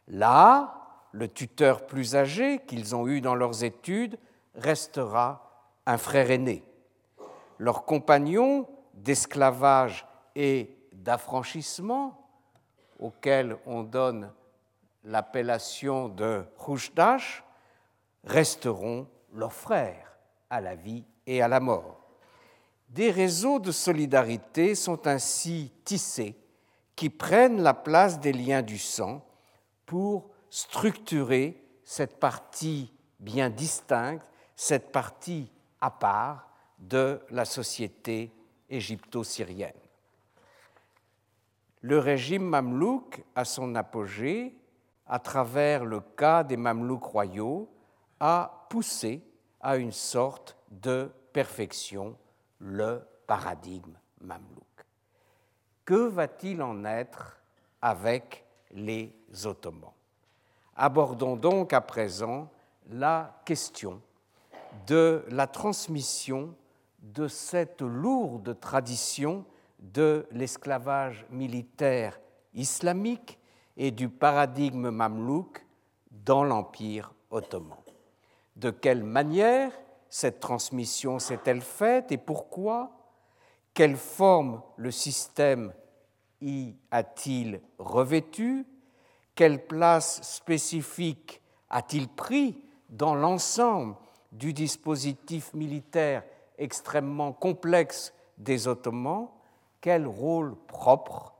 [0.08, 0.78] Là,
[1.12, 4.18] le tuteur plus âgé qu'ils ont eu dans leurs études
[4.54, 5.50] restera
[5.86, 6.64] un frère aîné.
[7.58, 12.18] Leurs compagnons d'esclavage et d'affranchissement,
[12.98, 14.30] auxquels on donne
[15.04, 17.44] l'appellation de Khouchdash,
[18.24, 20.16] resteront leurs frères
[20.50, 22.00] à la vie et à la mort.
[22.88, 26.36] Des réseaux de solidarité sont ainsi tissés
[26.94, 29.24] qui prennent la place des liens du sang
[29.86, 35.50] pour structurer cette partie bien distincte, cette partie
[35.80, 36.48] à part
[36.78, 38.30] de la société
[38.68, 39.72] égypto-syrienne.
[41.80, 44.54] Le régime mamelouk, à son apogée,
[45.06, 47.68] à travers le cas des mamelouks royaux,
[48.20, 49.22] a poussé
[49.60, 52.16] à une sorte de perfection
[52.58, 54.86] le paradigme mamelouk.
[55.84, 57.40] Que va-t-il en être
[57.80, 59.92] avec les Ottomans?
[60.76, 62.48] Abordons donc à présent
[62.90, 64.00] la question
[64.86, 66.54] de la transmission
[67.00, 69.44] de cette lourde tradition
[69.80, 72.20] de l'esclavage militaire
[72.54, 73.38] islamique
[73.76, 75.64] et du paradigme mamelouk
[76.10, 77.78] dans l'Empire ottoman.
[78.56, 79.72] De quelle manière
[80.08, 82.92] cette transmission s'est-elle faite et pourquoi?
[83.74, 85.72] Quelle forme le système
[86.42, 88.66] y a-t-il revêtu?
[89.34, 93.96] Quelle place spécifique a-t-il pris dans l'ensemble
[94.32, 96.22] du dispositif militaire
[96.58, 99.28] extrêmement complexe des Ottomans?
[99.80, 101.32] Quel rôle propre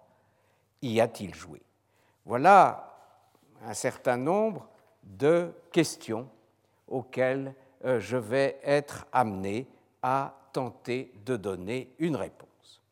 [0.81, 1.63] y a-t-il joué?
[2.25, 2.89] Voilà
[3.65, 4.69] un certain nombre
[5.03, 6.29] de questions
[6.89, 7.55] auxquelles
[7.85, 9.67] euh, je vais être amené
[10.03, 12.83] à tenter de donner une réponse.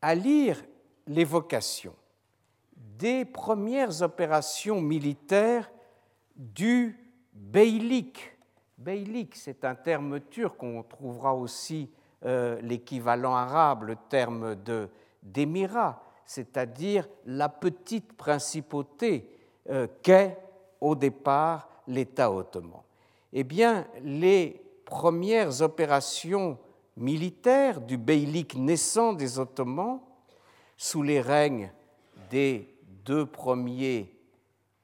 [0.00, 0.62] À lire
[1.06, 1.94] l'évocation
[2.76, 5.70] des premières opérations militaires
[6.34, 6.98] du
[7.32, 8.36] beylik.
[8.78, 11.90] Beylik, c'est un terme turc, on trouvera aussi
[12.24, 14.56] euh, l'équivalent arabe, le terme
[15.22, 19.30] d'émirat, c'est-à-dire la petite principauté
[19.70, 20.36] euh, qu'est
[20.80, 22.82] au départ l'État ottoman.
[23.32, 26.58] Eh bien, les premières opérations
[26.96, 30.00] militaires du beylik naissant des Ottomans,
[30.76, 31.70] sous les règnes
[32.30, 32.74] des
[33.04, 34.14] deux premiers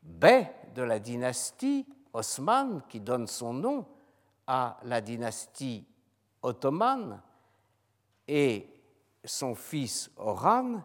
[0.03, 3.87] beys de la dynastie, Osman, qui donne son nom
[4.47, 5.87] à la dynastie
[6.43, 7.21] ottomane,
[8.29, 8.67] et
[9.25, 10.83] son fils Oran,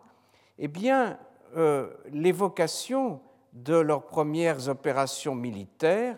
[0.59, 1.17] eh bien,
[1.55, 3.21] euh, l'évocation
[3.53, 6.17] de leurs premières opérations militaires,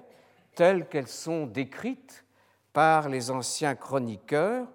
[0.56, 2.26] telles qu'elles sont décrites
[2.74, 4.68] par les anciens chroniqueurs,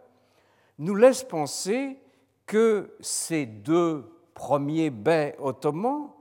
[0.78, 1.98] nous laisse penser
[2.46, 6.12] que ces deux premiers baies ottomans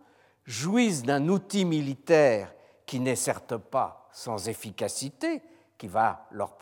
[0.46, 2.54] jouissent d'un outil militaire
[2.86, 5.42] qui n'est certes pas sans efficacité,
[5.78, 6.56] qui va leur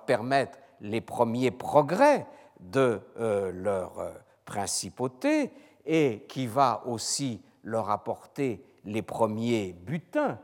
[0.00, 2.26] permettre les premiers progrès
[2.60, 4.12] de euh, leur euh,
[4.44, 5.50] principauté
[5.86, 10.38] et qui va aussi leur apporter les premiers butins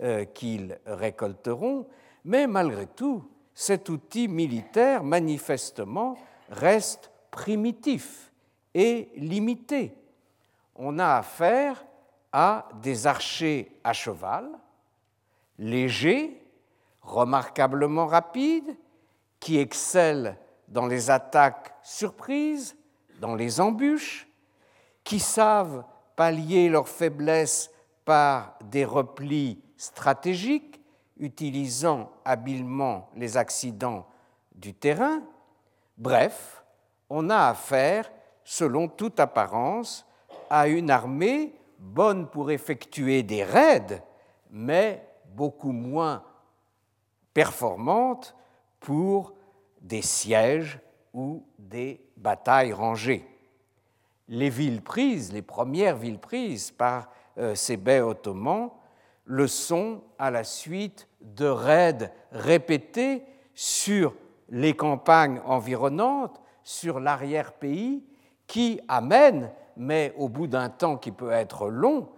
[0.00, 1.86] euh, qu'ils récolteront,
[2.24, 6.16] mais malgré tout, cet outil militaire manifestement
[6.50, 8.32] reste primitif
[8.74, 9.94] et limité.
[10.76, 11.84] On a affaire
[12.32, 14.48] à des archers à cheval,
[15.58, 16.40] légers,
[17.02, 18.76] remarquablement rapides,
[19.40, 20.36] qui excellent
[20.68, 22.76] dans les attaques surprises,
[23.20, 24.27] dans les embûches,
[25.08, 25.84] qui savent
[26.16, 27.70] pallier leurs faiblesses
[28.04, 30.82] par des replis stratégiques,
[31.16, 34.06] utilisant habilement les accidents
[34.54, 35.22] du terrain.
[35.96, 36.62] Bref,
[37.08, 38.12] on a affaire,
[38.44, 40.04] selon toute apparence,
[40.50, 44.02] à une armée bonne pour effectuer des raids,
[44.50, 46.22] mais beaucoup moins
[47.32, 48.36] performante
[48.78, 49.32] pour
[49.80, 50.78] des sièges
[51.14, 53.37] ou des batailles rangées.
[54.28, 57.08] Les villes prises, les premières villes prises par
[57.38, 58.70] euh, ces baies ottomans,
[59.24, 63.24] le sont à la suite de raids répétés
[63.54, 64.14] sur
[64.50, 68.04] les campagnes environnantes, sur l'arrière-pays,
[68.46, 72.08] qui amènent, mais au bout d'un temps qui peut être long,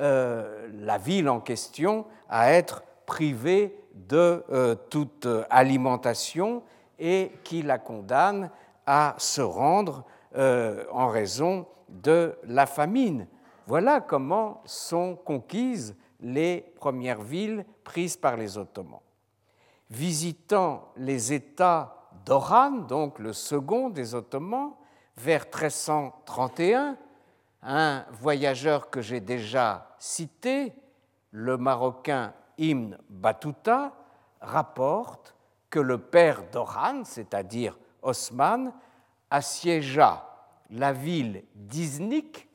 [0.00, 6.62] euh, la ville en question à être privée de euh, toute alimentation
[6.98, 8.50] et qui la condamne
[8.86, 10.04] à se rendre
[10.36, 13.26] euh, en raison de la famine.
[13.66, 19.00] Voilà comment sont conquises les premières villes prises par les Ottomans.
[19.90, 24.72] Visitant les États d'Oran, donc le second des Ottomans,
[25.16, 26.96] vers 1331,
[27.62, 30.72] un voyageur que j'ai déjà cité,
[31.30, 33.92] le Marocain Ibn Battuta,
[34.40, 35.34] rapporte
[35.68, 38.72] que le père d'Oran, c'est-à-dire Osman,
[39.30, 40.26] assiégea
[40.70, 42.48] la ville d'Iznik,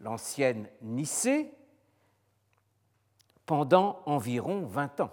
[0.00, 1.52] l'ancienne Nicée,
[3.46, 5.10] pendant environ 20 ans,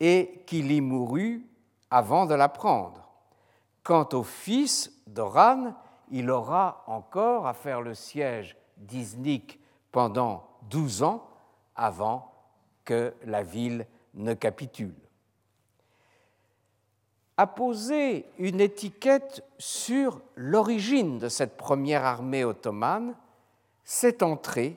[0.00, 1.46] et qu'il y mourut
[1.90, 3.08] avant de la prendre.
[3.82, 5.74] Quant au fils d'Oran,
[6.10, 9.60] il aura encore à faire le siège d'Iznik
[9.92, 11.28] pendant 12 ans
[11.74, 12.32] avant
[12.84, 14.94] que la ville ne capitule
[17.38, 23.14] a posé une étiquette sur l'origine de cette première armée ottomane,
[23.84, 24.76] c'est entrer,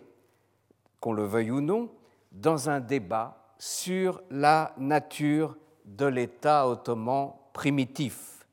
[0.99, 1.89] qu'on le veuille ou non,
[2.31, 8.45] dans un débat sur la nature de l'État ottoman primitif,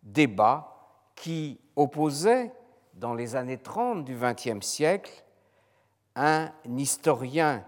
[0.00, 0.72] débat
[1.16, 2.52] qui opposait,
[2.94, 5.24] dans les années 30 du XXe siècle,
[6.14, 7.64] un historien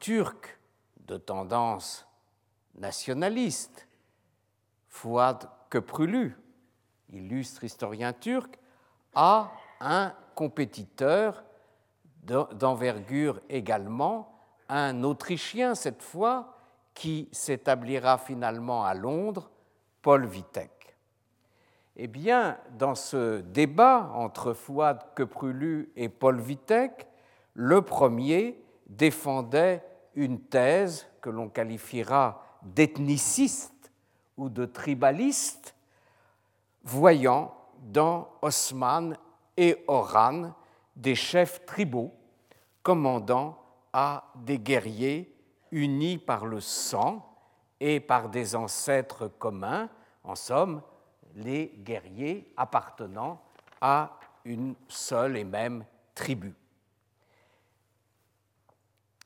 [0.00, 0.58] turc
[1.06, 2.04] de tendance
[2.74, 3.86] nationaliste.
[4.90, 6.36] Fouad Köprülü,
[7.08, 8.58] illustre historien turc,
[9.14, 11.44] a un compétiteur
[12.22, 14.34] d'envergure également,
[14.68, 16.56] un Autrichien cette fois,
[16.92, 19.50] qui s'établira finalement à Londres,
[20.02, 20.96] Paul Vitek.
[21.96, 27.06] Eh bien, dans ce débat entre Fouad Köprülü et Paul Vitek,
[27.54, 29.84] le premier défendait
[30.14, 33.79] une thèse que l'on qualifiera d'ethniciste
[34.40, 35.74] ou de tribaliste,
[36.82, 39.16] voyant dans Osman
[39.56, 40.52] et Oran
[40.96, 42.12] des chefs tribaux
[42.82, 43.58] commandant
[43.92, 45.34] à des guerriers
[45.70, 47.26] unis par le sang
[47.78, 49.88] et par des ancêtres communs,
[50.24, 50.82] en somme,
[51.34, 53.40] les guerriers appartenant
[53.80, 55.84] à une seule et même
[56.14, 56.54] tribu.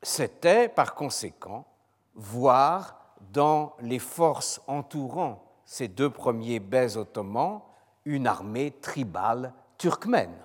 [0.02, 1.66] C'était par conséquent
[2.14, 7.62] voir dans les forces entourant ces deux premiers baies ottomans
[8.04, 10.36] une armée tribale turkmène.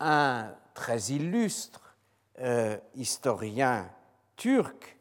[0.00, 1.96] Un très illustre
[2.40, 3.90] euh, historien
[4.36, 4.98] turc,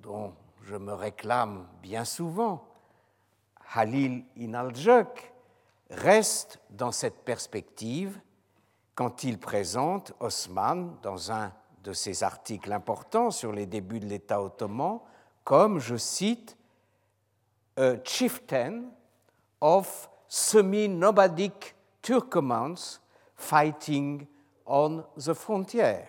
[0.00, 2.64] dont je me réclame bien souvent,
[3.72, 5.32] Halil Inaljuk,
[5.90, 8.20] reste dans cette perspective
[8.94, 11.52] quand il présente Osman dans un
[11.86, 15.00] de ses articles importants sur les débuts de l'État ottoman
[15.44, 16.56] comme, je cite,
[17.76, 18.90] a chieftain
[19.60, 23.00] of semi-nomadic Turkomans
[23.36, 24.26] fighting
[24.66, 26.08] on the frontier.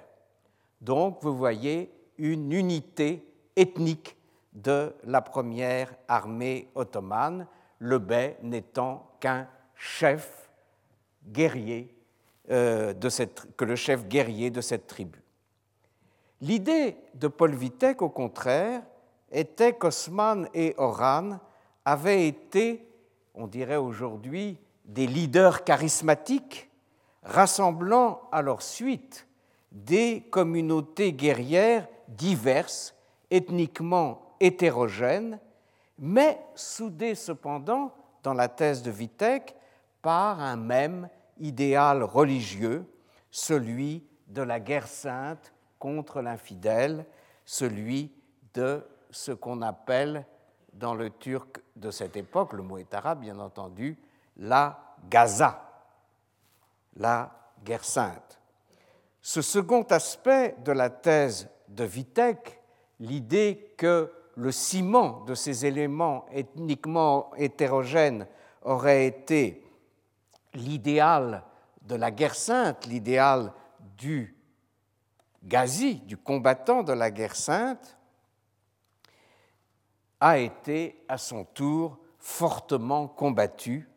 [0.82, 3.24] Donc, vous voyez une unité
[3.56, 4.18] ethnique
[4.54, 7.46] de la première armée ottomane,
[7.78, 10.50] le bey n'étant qu'un chef
[11.28, 11.96] guerrier
[12.50, 15.22] euh, de cette, que le chef guerrier de cette tribu.
[16.42, 18.84] L'idée de Paul Vitek, au contraire,
[19.32, 21.40] était qu'Osman et Oran
[21.84, 22.88] avaient été,
[23.34, 26.70] on dirait aujourd'hui, des leaders charismatiques
[27.24, 29.28] rassemblant à leur suite
[29.72, 32.96] des communautés guerrières diverses,
[33.30, 35.40] ethniquement hétérogènes,
[36.00, 37.92] mais soudées cependant,
[38.24, 39.56] dans la thèse de Vitek,
[40.02, 41.10] par un même
[41.40, 42.86] idéal religieux,
[43.32, 47.06] celui de la guerre sainte contre l'infidèle,
[47.46, 48.12] celui
[48.54, 50.26] de ce qu'on appelle
[50.74, 53.98] dans le turc de cette époque, le mot est arabe bien entendu,
[54.38, 55.64] la Gaza,
[56.96, 57.32] la
[57.64, 58.40] guerre sainte.
[59.22, 62.62] Ce second aspect de la thèse de Vitek,
[63.00, 68.28] l'idée que le ciment de ces éléments ethniquement hétérogènes
[68.62, 69.64] aurait été
[70.54, 71.44] l'idéal
[71.82, 73.52] de la guerre sainte, l'idéal
[73.98, 74.37] du
[75.48, 77.98] gazi, du combattant de la guerre sainte,
[80.20, 83.88] a été à son tour fortement combattu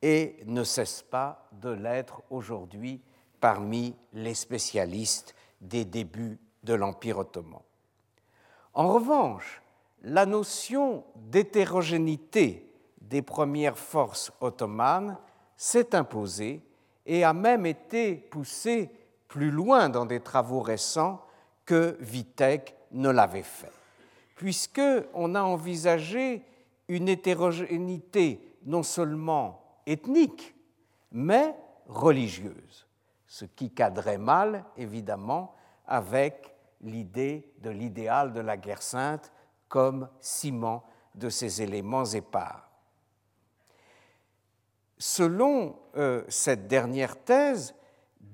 [0.00, 3.02] et ne cesse pas de l'être aujourd'hui
[3.40, 7.60] parmi les spécialistes des débuts de l'Empire ottoman.
[8.72, 9.62] En revanche,
[10.02, 15.18] la notion d'hétérogénéité des premières forces ottomanes
[15.56, 16.62] s'est imposé
[17.06, 18.90] et a même été poussé
[19.34, 21.20] plus loin dans des travaux récents
[21.66, 23.72] que Vitek ne l'avait fait,
[24.36, 26.44] puisqu'on a envisagé
[26.86, 30.54] une hétérogénéité non seulement ethnique,
[31.10, 31.52] mais
[31.88, 32.86] religieuse,
[33.26, 35.56] ce qui cadrait mal, évidemment,
[35.88, 39.32] avec l'idée de l'idéal de la guerre sainte
[39.68, 40.84] comme ciment
[41.16, 42.70] de ces éléments épars.
[44.96, 47.74] Selon euh, cette dernière thèse,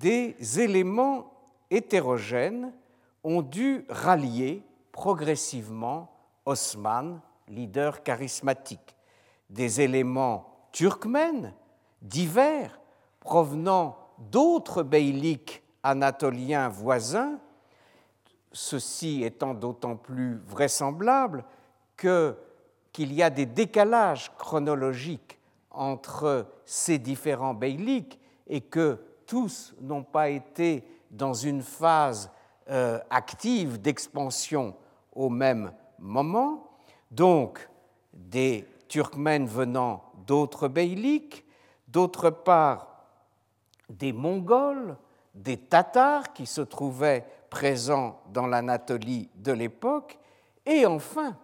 [0.01, 1.31] des éléments
[1.71, 2.73] hétérogènes
[3.23, 6.11] ont dû rallier progressivement
[6.47, 8.97] Osman, leader charismatique.
[9.51, 11.53] Des éléments turkmènes
[12.01, 12.81] divers
[13.21, 13.99] provenant
[14.31, 17.39] d'autres beyliks anatoliens voisins,
[18.53, 21.45] ceci étant d'autant plus vraisemblable
[21.97, 25.39] qu'il y a des décalages chronologiques
[25.71, 28.99] entre ces différents beyliks et que
[29.31, 32.33] tous n'ont pas été dans une phase
[32.69, 34.75] euh, active d'expansion
[35.13, 36.67] au même moment.
[37.13, 37.69] Donc,
[38.13, 41.45] des Turkmènes venant d'autres beyliks,
[41.87, 43.05] d'autre part
[43.89, 44.97] des Mongols,
[45.33, 50.19] des Tatars qui se trouvaient présents dans l'Anatolie de l'époque,
[50.67, 51.37] et enfin,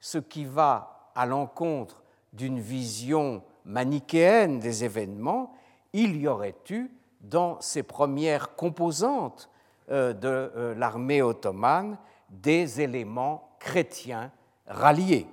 [0.00, 5.52] ce qui va à l'encontre d'une vision manichéenne des événements,
[5.92, 6.90] il y aurait eu
[7.24, 9.50] dans ces premières composantes
[9.88, 11.98] de l'armée ottomane
[12.30, 14.32] des éléments chrétiens
[14.66, 15.26] ralliés.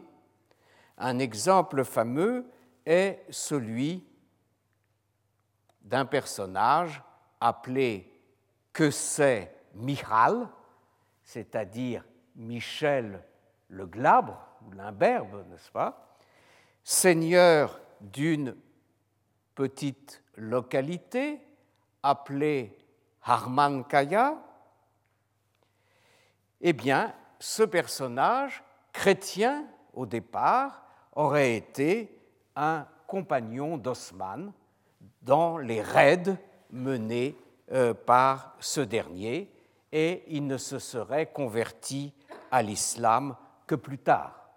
[0.97, 2.45] Un exemple fameux
[2.85, 4.05] est celui
[5.81, 7.01] d'un personnage
[7.39, 8.11] appelé
[8.73, 10.47] que c'est Michal,
[11.23, 12.03] c'est-à-dire
[12.35, 13.23] Michel
[13.69, 14.37] le Glabre,
[14.67, 16.17] ou l'imberbe, n'est-ce pas,
[16.83, 18.55] seigneur d'une
[19.55, 21.39] petite localité
[22.03, 22.77] appelée
[23.23, 24.37] Harmankaya,
[26.61, 30.83] eh bien, ce personnage chrétien au départ
[31.13, 32.19] aurait été
[32.55, 34.51] un compagnon d'Osman
[35.21, 36.37] dans les raids
[36.69, 37.35] menés
[37.71, 39.51] euh, par ce dernier
[39.91, 42.13] et il ne se serait converti
[42.51, 43.35] à l'islam
[43.67, 44.49] que plus tard.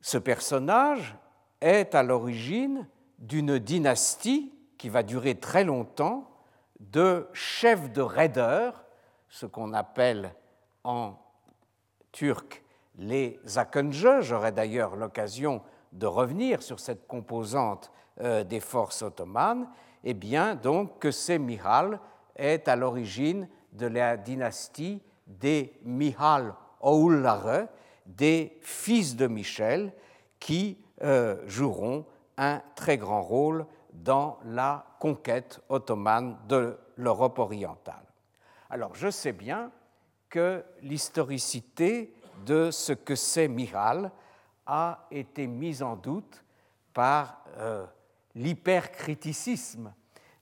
[0.00, 1.14] Ce personnage
[1.60, 2.86] est à l'origine
[3.18, 6.26] d'une dynastie qui va durer très longtemps
[6.78, 8.86] de chefs de raideurs,
[9.28, 10.34] ce qu'on appelle
[10.84, 11.16] en
[12.12, 12.64] turc
[12.96, 14.22] les Akıncı.
[14.22, 15.60] J'aurai d'ailleurs l'occasion
[15.92, 19.68] de revenir sur cette composante euh, des forces ottomanes.
[20.02, 22.00] Eh bien, donc, que c'est Mihal
[22.34, 27.68] est à l'origine de la dynastie des Mihal Oğulları,
[28.06, 29.92] des fils de Michel,
[30.38, 32.06] qui euh, joueront
[32.38, 38.04] un très grand rôle dans la conquête ottomane de l'Europe orientale.
[38.68, 39.70] Alors, je sais bien
[40.28, 42.14] que l'historicité
[42.46, 44.10] de ce que c'est Mihal
[44.66, 46.44] a été mise en doute
[46.94, 47.84] par euh,
[48.34, 49.92] l'hypercriticisme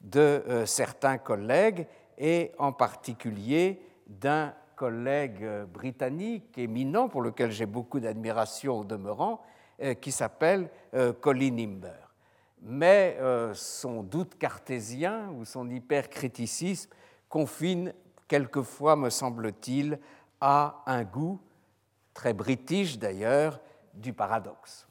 [0.01, 1.87] de euh, certains collègues
[2.19, 9.41] et en particulier d'un collègue euh, britannique éminent pour lequel j'ai beaucoup d'admiration au demeurant,
[10.01, 10.69] qui s'appelle
[11.21, 12.08] Colin Imber.
[12.63, 13.19] Mais
[13.55, 16.91] son doute cartésien ou son hypercriticisme
[17.29, 17.93] confine
[18.27, 19.99] quelquefois, me semble-t-il,
[20.41, 21.41] à un goût
[22.15, 23.61] très british d'ailleurs,
[23.95, 24.87] du paradoxe.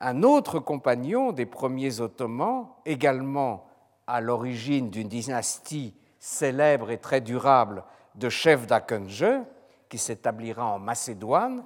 [0.00, 3.66] Un autre compagnon des premiers Ottomans, également
[4.06, 7.84] à l'origine d'une dynastie célèbre et très durable
[8.14, 9.42] de chefs d'Akhenje,
[9.88, 11.64] qui s'établira en Macédoine,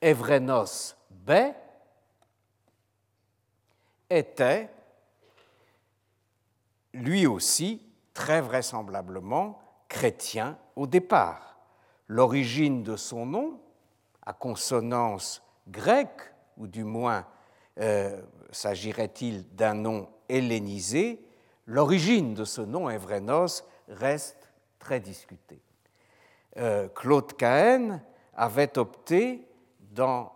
[0.00, 1.54] Evrenos Bey,
[4.10, 4.68] était
[6.92, 7.82] lui aussi
[8.12, 11.58] très vraisemblablement chrétien au départ.
[12.08, 13.60] L'origine de son nom,
[14.24, 17.26] à consonance grecque, ou du moins
[17.80, 21.24] euh, s'agirait-il d'un nom hellénisé,
[21.66, 25.60] l'origine de ce nom Evrenos reste très discutée.
[26.56, 28.00] Euh, Claude Cahen
[28.34, 29.48] avait opté
[29.80, 30.32] dans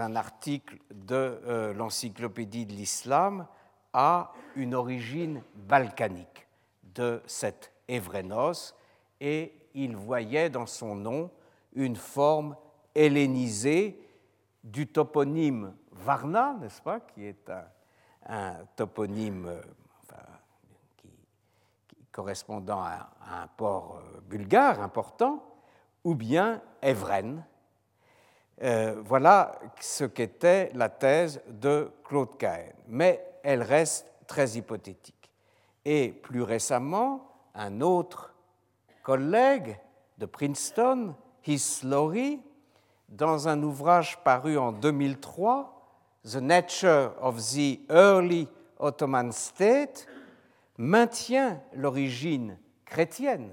[0.00, 3.46] un article de euh, l'Encyclopédie de l'Islam
[3.92, 6.46] à une origine balkanique
[6.82, 8.74] de cet Evrenos
[9.20, 11.30] et il voyait dans son nom
[11.74, 12.56] une forme
[12.94, 14.00] hellénisé
[14.62, 17.50] du toponyme Varna, n'est-ce pas, qui est
[18.26, 19.62] un, toponyme euh,
[22.14, 25.44] correspondant à, un port euh, bulgare important,
[26.04, 27.44] ou bien Evren.
[28.62, 35.30] Euh, voilà ce qu'était la thèse de Claude Cahen, mais elle reste très hypothétique.
[35.84, 38.32] Et plus récemment, un autre
[39.02, 39.78] collègue
[40.18, 41.14] de Princeton,
[41.46, 42.40] Heath Laurie,
[43.08, 45.70] dans un ouvrage paru en 2003,
[46.24, 48.48] The Nature of the Early
[48.78, 50.06] Ottoman State,
[50.78, 53.52] maintient l'origine chrétienne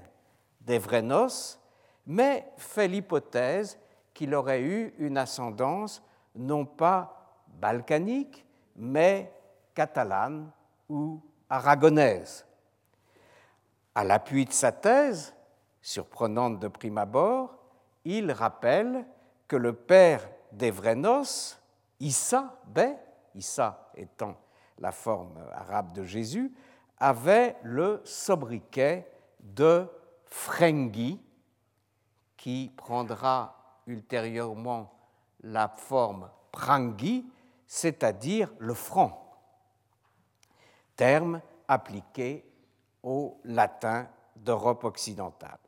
[0.60, 1.58] d'Evrenos,
[2.06, 3.78] mais fait l'hypothèse
[4.14, 6.02] qu'il aurait eu une ascendance
[6.34, 8.44] non pas balkanique,
[8.76, 9.32] mais
[9.74, 10.50] catalane
[10.88, 12.46] ou aragonaise.
[13.94, 15.34] À l'appui de sa thèse,
[15.80, 17.58] surprenante de prime abord,
[18.04, 19.04] il rappelle
[19.46, 21.58] que le père d'Evrenos,
[22.00, 22.96] Issa Bey,
[23.34, 24.36] Issa étant
[24.78, 26.52] la forme arabe de Jésus,
[26.98, 29.10] avait le sobriquet
[29.40, 29.86] de
[30.24, 31.20] Frengi,
[32.36, 34.92] qui prendra ultérieurement
[35.42, 37.24] la forme Prangi,
[37.66, 39.38] c'est-à-dire le franc,
[40.96, 42.44] terme appliqué
[43.02, 45.58] au latin d'Europe occidentale.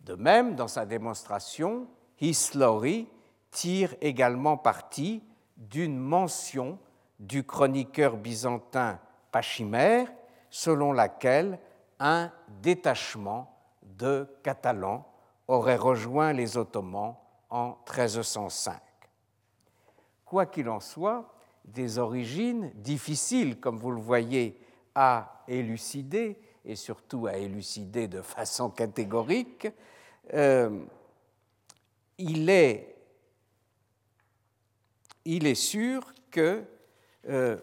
[0.00, 1.86] De même, dans sa démonstration,
[2.20, 3.08] Hislori
[3.50, 5.22] tire également parti
[5.56, 6.78] d'une mention
[7.18, 8.98] du chroniqueur byzantin
[9.32, 10.12] Pachymère,
[10.50, 11.58] selon laquelle
[11.98, 15.06] un détachement de Catalans
[15.48, 17.14] aurait rejoint les Ottomans
[17.50, 18.80] en 1305.
[20.24, 21.32] Quoi qu'il en soit,
[21.64, 24.60] des origines difficiles, comme vous le voyez,
[24.94, 29.68] à élucider et surtout à élucider de façon catégorique,
[30.34, 30.84] euh,
[32.18, 32.94] il, est,
[35.54, 36.64] sûr que
[37.28, 37.56] euh,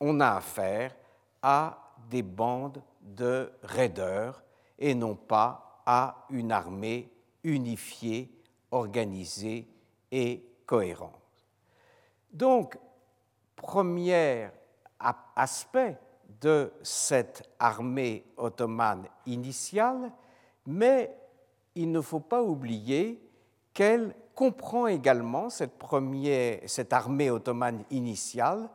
[0.00, 0.96] on a affaire
[1.42, 4.42] à des bandes de raideurs
[4.78, 7.10] et non pas à une armée
[7.42, 8.30] unifiée,
[8.70, 9.66] organisée
[10.12, 11.14] et cohérente.
[12.30, 12.78] Donc,
[13.56, 14.50] premier
[15.34, 15.96] aspect
[16.42, 20.12] de cette armée ottomane initiale,
[20.66, 21.16] mais
[21.74, 23.26] il ne faut pas oublier
[23.72, 25.72] qu'elle comprend également, cette,
[26.66, 28.68] cette armée ottomane initiale,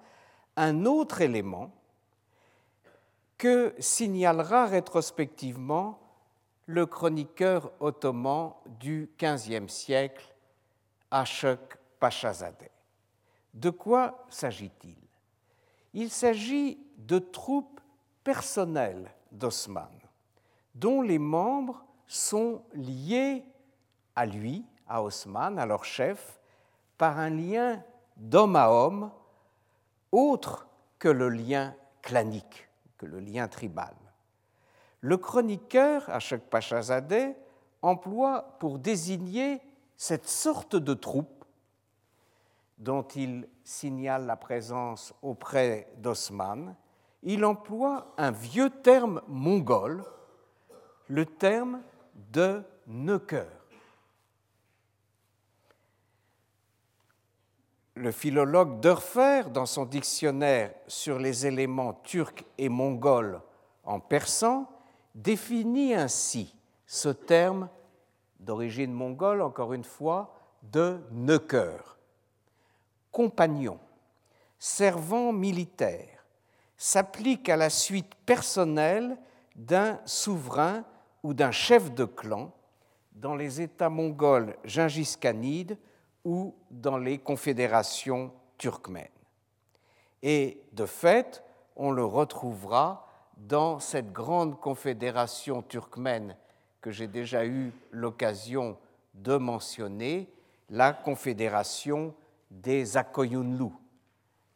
[0.55, 1.70] un autre élément
[3.38, 5.99] que signalera rétrospectivement
[6.66, 10.34] le chroniqueur ottoman du XVe siècle,
[11.11, 12.72] Ashok Pachazadeh.
[13.53, 14.97] De quoi s'agit-il?
[15.93, 17.82] Il s'agit de troupes
[18.24, 19.91] personnelles d'Osman,
[20.74, 23.43] dont les membres sont liés
[24.16, 26.39] à lui, à Osman, à leur chef,
[26.97, 27.84] par un lien
[28.16, 29.11] d'homme à homme
[30.11, 30.68] autre
[30.99, 33.95] que le lien clanique, que le lien tribal.
[35.04, 37.36] Le chroniqueur, Ashok Pachazadeh,
[37.82, 39.60] emploie pour désigner
[39.97, 41.43] cette sorte de troupe
[42.78, 46.74] dont il signale la présence auprès d'Osman,
[47.22, 50.06] il emploie un vieux terme mongol,
[51.10, 51.82] le terme
[52.32, 53.49] de neuker.
[57.95, 63.41] Le philologue Dörfer, dans son dictionnaire sur les éléments turcs et mongols
[63.84, 64.70] en persan,
[65.16, 66.55] définit ainsi
[66.86, 67.70] ce terme
[68.39, 70.34] d'origine mongole, encore une fois,
[70.64, 71.93] de neuker
[73.14, 73.80] compagnon,
[74.59, 76.26] servant militaire,
[76.76, 79.18] s'applique à la suite personnelle
[79.55, 80.84] d'un souverain
[81.22, 82.51] ou d'un chef de clan
[83.14, 85.78] dans les États mongols gingiskanides
[86.26, 89.07] ou dans les confédérations turkmènes.
[90.24, 91.43] Et de fait,
[91.76, 93.07] on le retrouvera
[93.48, 96.36] dans cette grande confédération turkmène
[96.82, 98.78] que j'ai déjà eu l'occasion
[99.14, 100.30] de mentionner,
[100.70, 102.14] la confédération
[102.50, 103.70] des Akoyunlu,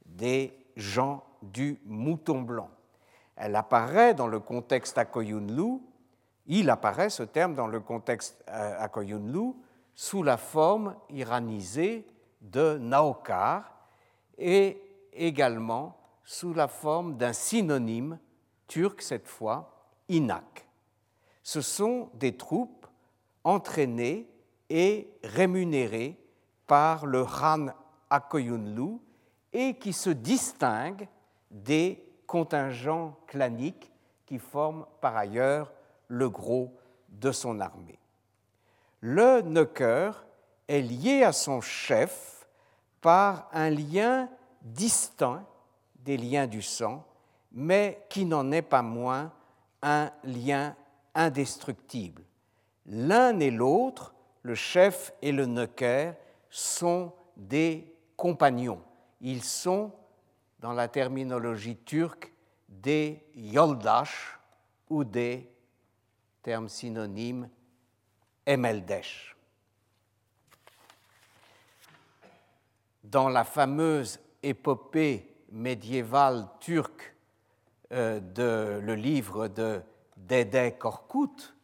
[0.06, 2.70] des gens du mouton blanc.
[3.36, 5.80] Elle apparaît dans le contexte Akoyunlu,
[6.48, 9.54] il apparaît ce terme dans le contexte euh, Akoyunlu
[9.96, 12.08] sous la forme iranisée
[12.42, 13.70] de Naokar
[14.38, 14.82] et
[15.12, 18.18] également sous la forme d'un synonyme
[18.68, 19.72] turc cette fois,
[20.10, 20.68] Inak.
[21.44, 22.88] Ce sont des troupes
[23.44, 24.28] entraînées
[24.70, 26.18] et rémunérées
[26.66, 27.68] par le Khan
[28.10, 29.00] Akoyunlu
[29.54, 31.08] et qui se distingue
[31.50, 33.92] des contingents claniques
[34.26, 35.72] qui forment par ailleurs
[36.10, 36.76] le gros
[37.10, 38.00] de son armée.
[39.00, 40.12] Le Neuker
[40.68, 42.48] est lié à son chef
[43.02, 44.30] par un lien
[44.62, 45.46] distinct
[45.96, 47.06] des liens du sang,
[47.52, 49.32] mais qui n'en est pas moins
[49.82, 50.76] un lien
[51.16, 52.24] indestructible.
[52.86, 56.14] L'un et l'autre, le chef et le Neuker,
[56.50, 58.82] sont des compagnons.
[59.22, 59.92] Ils sont,
[60.60, 62.32] dans la terminologie turque,
[62.70, 64.38] des yoldash
[64.90, 65.50] ou des
[66.42, 67.50] termes synonymes
[68.46, 69.36] emeldesh.
[73.04, 77.17] Dans la fameuse épopée médiévale turque
[77.92, 79.82] euh, de le livre de
[80.18, 81.56] Dede Korkut,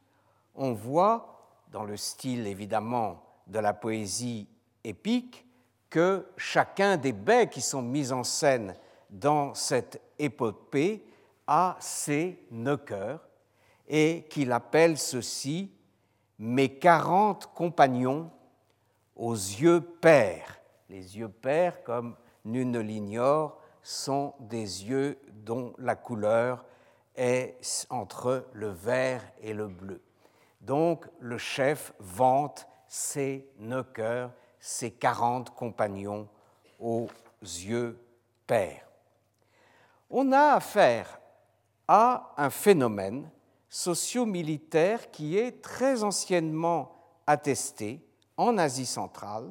[0.55, 4.47] on voit, dans le style évidemment de la poésie
[4.83, 5.45] épique,
[5.89, 8.75] que chacun des baies qui sont mis en scène
[9.09, 11.05] dans cette épopée
[11.45, 13.19] a ses neukers
[13.87, 15.71] et qu'il appelle ceux-ci
[16.39, 18.31] mes quarante compagnons
[19.15, 20.59] aux yeux pairs.
[20.89, 22.15] Les yeux pairs, comme
[22.45, 26.65] nul ne l'ignore, sont des yeux dont la couleur
[27.15, 30.01] est entre le vert et le bleu.
[30.61, 34.31] Donc le chef vante ses neukers
[34.63, 36.29] ses quarante compagnons
[36.79, 37.09] aux
[37.41, 37.99] yeux
[38.47, 38.87] pairs.
[40.09, 41.19] On a affaire
[41.85, 43.29] à un phénomène
[43.67, 46.95] socio-militaire qui est très anciennement
[47.27, 48.07] attesté
[48.37, 49.49] en Asie centrale,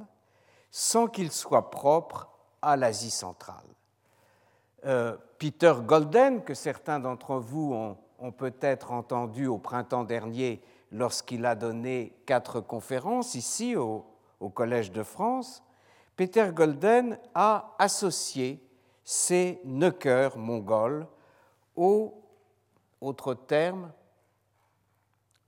[0.70, 2.30] sans qu'il soit propre
[2.62, 3.68] à l'Asie centrale.
[4.84, 7.96] Euh, Peter Golden, que certains d'entre vous ont,
[8.32, 10.62] peut-être entendu au printemps dernier
[10.92, 14.06] lorsqu'il a donné quatre conférences ici au,
[14.38, 15.62] au Collège de France,
[16.14, 18.62] Peter Golden a associé
[19.02, 21.06] ces neukers mongols
[21.74, 22.22] aux
[23.00, 23.90] autre terme,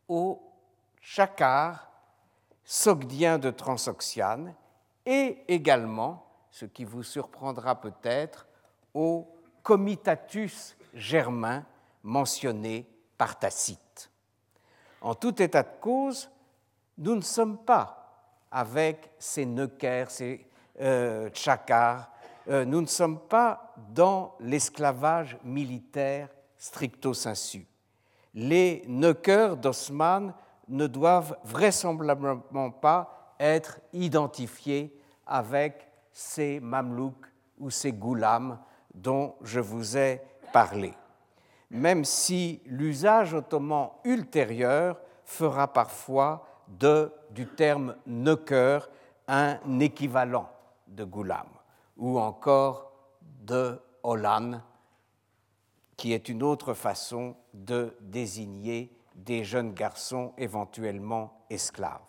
[0.09, 0.43] au
[1.01, 1.91] chakar
[2.65, 4.55] sogdien de Transoxiane
[5.07, 8.49] et également, ce qui vous surprendra peut-être,
[8.95, 9.29] au
[9.63, 11.65] comitatus germain
[12.03, 12.87] mentionné
[13.19, 14.11] par Tacite.
[15.01, 16.31] En tout état de cause,
[16.97, 18.01] nous ne sommes pas
[18.51, 20.47] avec ces neukers, ces
[20.81, 22.11] euh, tchakars,
[22.49, 27.67] euh, nous ne sommes pas dans l'esclavage militaire stricto sensu.
[28.35, 30.35] Les neukers d'Osman
[30.69, 37.27] ne doivent vraisemblablement pas être identifiés avec ces mamelouks
[37.59, 38.59] ou ces goulams
[38.95, 40.21] dont je vous ai
[40.53, 40.95] parlé,
[41.71, 48.89] même si l'usage ottoman ultérieur fera parfois de, du terme neuker
[49.27, 50.49] un équivalent
[50.87, 51.49] de goulam,
[51.97, 52.93] ou encore
[53.43, 54.61] de olan,
[55.97, 62.01] qui est une autre façon de désigner des jeunes garçons éventuellement esclaves.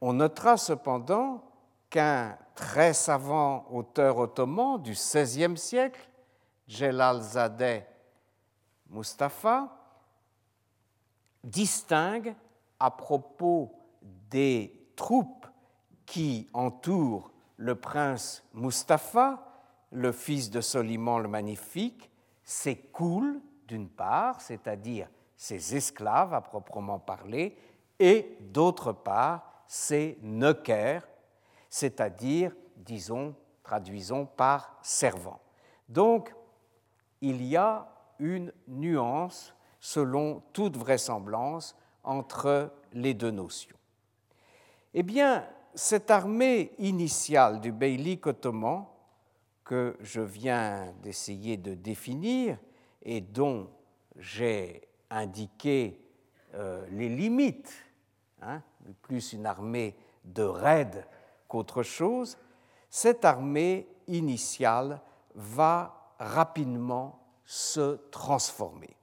[0.00, 1.42] On notera cependant
[1.90, 6.00] qu'un très savant auteur ottoman du XVIe siècle,
[6.66, 7.84] Jelalzadeh
[8.90, 9.68] Mustafa,
[11.44, 12.34] distingue
[12.80, 13.72] à propos
[14.30, 15.46] des troupes
[16.06, 19.42] qui entourent le prince Mustapha,
[19.92, 22.10] le fils de Soliman le Magnifique,
[22.42, 27.56] ses cool d'une part, c'est-à-dire ses esclaves à proprement parler,
[27.98, 31.02] et d'autre part ses neukers,
[31.76, 35.42] c'est-à-dire, disons, traduisons par servants.
[35.90, 36.34] Donc,
[37.20, 37.86] il y a
[38.18, 43.76] une nuance, selon toute vraisemblance, entre les deux notions.
[44.94, 48.86] Eh bien, cette armée initiale du beylik ottoman,
[49.62, 52.56] que je viens d'essayer de définir
[53.02, 53.68] et dont
[54.16, 56.00] j'ai indiqué
[56.54, 57.74] euh, les limites,
[58.40, 58.62] hein,
[59.02, 61.06] plus une armée de raid
[61.48, 62.36] qu'autre chose,
[62.90, 65.00] cette armée initiale
[65.34, 68.96] va rapidement se transformer.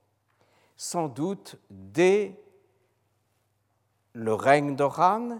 [0.76, 2.40] Sans doute dès
[4.14, 5.40] le règne d'Oran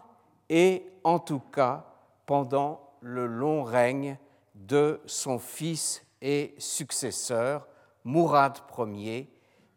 [0.50, 1.86] et en tout cas
[2.26, 4.18] pendant le long règne
[4.56, 7.68] de son fils et successeur,
[8.04, 9.30] Mourad Ier,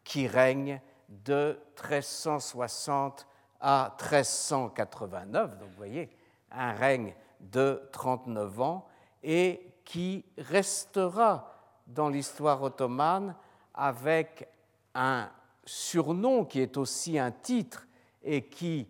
[0.04, 3.26] qui règne de 1360
[3.60, 6.10] à 1389, donc vous voyez,
[6.56, 8.86] un règne de 39 ans,
[9.22, 11.52] et qui restera
[11.86, 13.34] dans l'histoire ottomane
[13.74, 14.48] avec
[14.94, 15.28] un
[15.64, 17.86] surnom qui est aussi un titre
[18.22, 18.88] et qui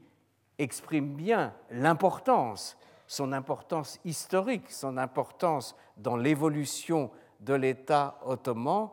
[0.59, 7.11] exprime bien l'importance, son importance historique, son importance dans l'évolution
[7.41, 8.91] de l'État ottoman,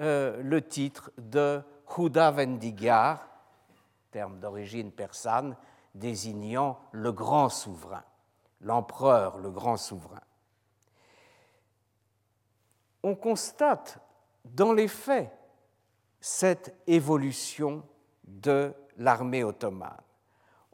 [0.00, 1.62] euh, le titre de
[1.96, 3.26] Vendigar,
[4.10, 5.56] terme d'origine persane
[5.94, 8.04] désignant le grand souverain,
[8.60, 10.20] l'empereur, le grand souverain.
[13.02, 13.98] On constate
[14.44, 15.30] dans les faits
[16.20, 17.82] cette évolution
[18.24, 20.00] de l'armée ottomane.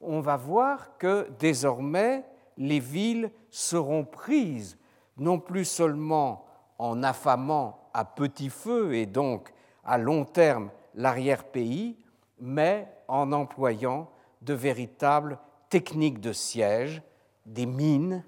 [0.01, 2.25] On va voir que désormais
[2.57, 4.79] les villes seront prises
[5.17, 6.47] non plus seulement
[6.79, 9.53] en affamant à petit feu et donc
[9.85, 11.97] à long terme l'arrière-pays,
[12.41, 14.11] mais en employant
[14.43, 17.03] de véritables techniques de siège,
[17.47, 18.25] des mines,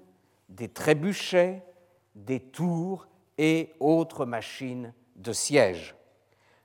[0.49, 1.63] des trébuchets,
[2.15, 3.07] des tours
[3.37, 5.95] et autres machines de siège.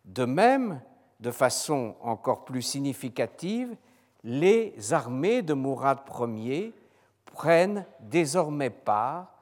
[0.04, 0.80] De même,
[1.20, 3.76] de façon encore plus significative,
[4.24, 6.00] les armées de Mourad
[6.36, 6.74] Ier
[7.26, 9.32] prennent désormais part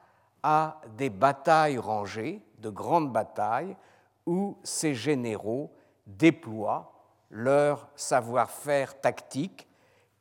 [0.43, 3.75] à des batailles rangées, de grandes batailles,
[4.25, 5.71] où ces généraux
[6.05, 6.91] déploient
[7.29, 9.67] leur savoir-faire tactique,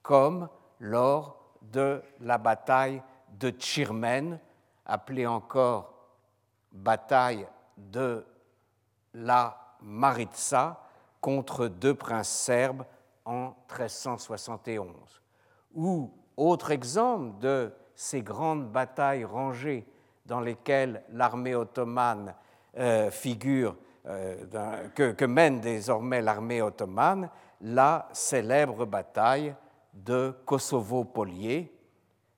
[0.03, 3.03] comme lors de la bataille
[3.39, 4.39] de Tchirmen,
[4.87, 5.93] appelée encore
[6.73, 7.47] bataille
[7.77, 8.25] de
[9.15, 10.83] la Maritsa
[11.21, 12.85] contre deux princes serbes
[13.25, 15.21] en 1371.
[15.75, 19.87] Ou autre exemple de ces grandes batailles rangées
[20.25, 22.35] dans lesquelles l'armée ottomane
[22.79, 27.29] euh, figure euh, que, mène désormais l'armée ottomane,
[27.61, 29.55] la célèbre bataille
[29.93, 31.73] de Kosovo-Polier,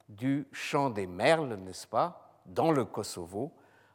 [0.09, 3.53] du Champ des Merles, n'est-ce pas, dans le Kosovo,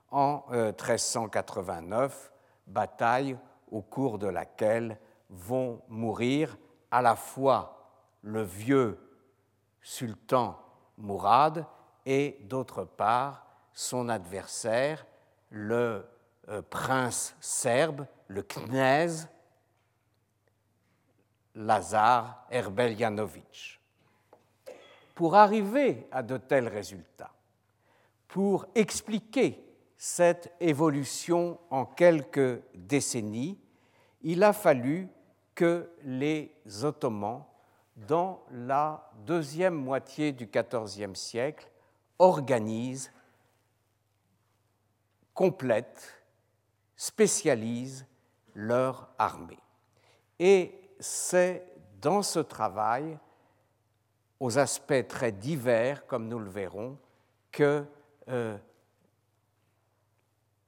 [0.10, 2.38] en 1389, euh,
[2.68, 3.38] bataille
[3.72, 4.98] au cours de laquelle
[5.30, 6.58] vont mourir
[6.92, 7.92] à la fois
[8.22, 8.98] le vieux
[9.82, 10.58] sultan
[10.98, 11.66] Mourad
[12.06, 15.06] et d'autre part son adversaire,
[15.50, 16.06] le
[16.50, 19.28] euh, prince serbe, le knez,
[21.58, 23.82] Lazar Herbelianovitch.
[25.16, 27.34] Pour arriver à de tels résultats,
[28.28, 29.64] pour expliquer
[29.98, 33.60] cette évolution en quelques décennies,
[34.22, 35.10] il a fallu
[35.56, 36.52] que les
[36.84, 37.44] Ottomans,
[37.96, 41.68] dans la deuxième moitié du XIVe siècle,
[42.20, 43.12] organisent,
[45.34, 46.24] complètent,
[46.96, 48.06] spécialisent
[48.54, 49.58] leur armée.
[50.38, 51.66] Et c'est
[52.02, 53.18] dans ce travail,
[54.40, 56.98] aux aspects très divers, comme nous le verrons,
[57.52, 57.86] que
[58.30, 58.58] euh,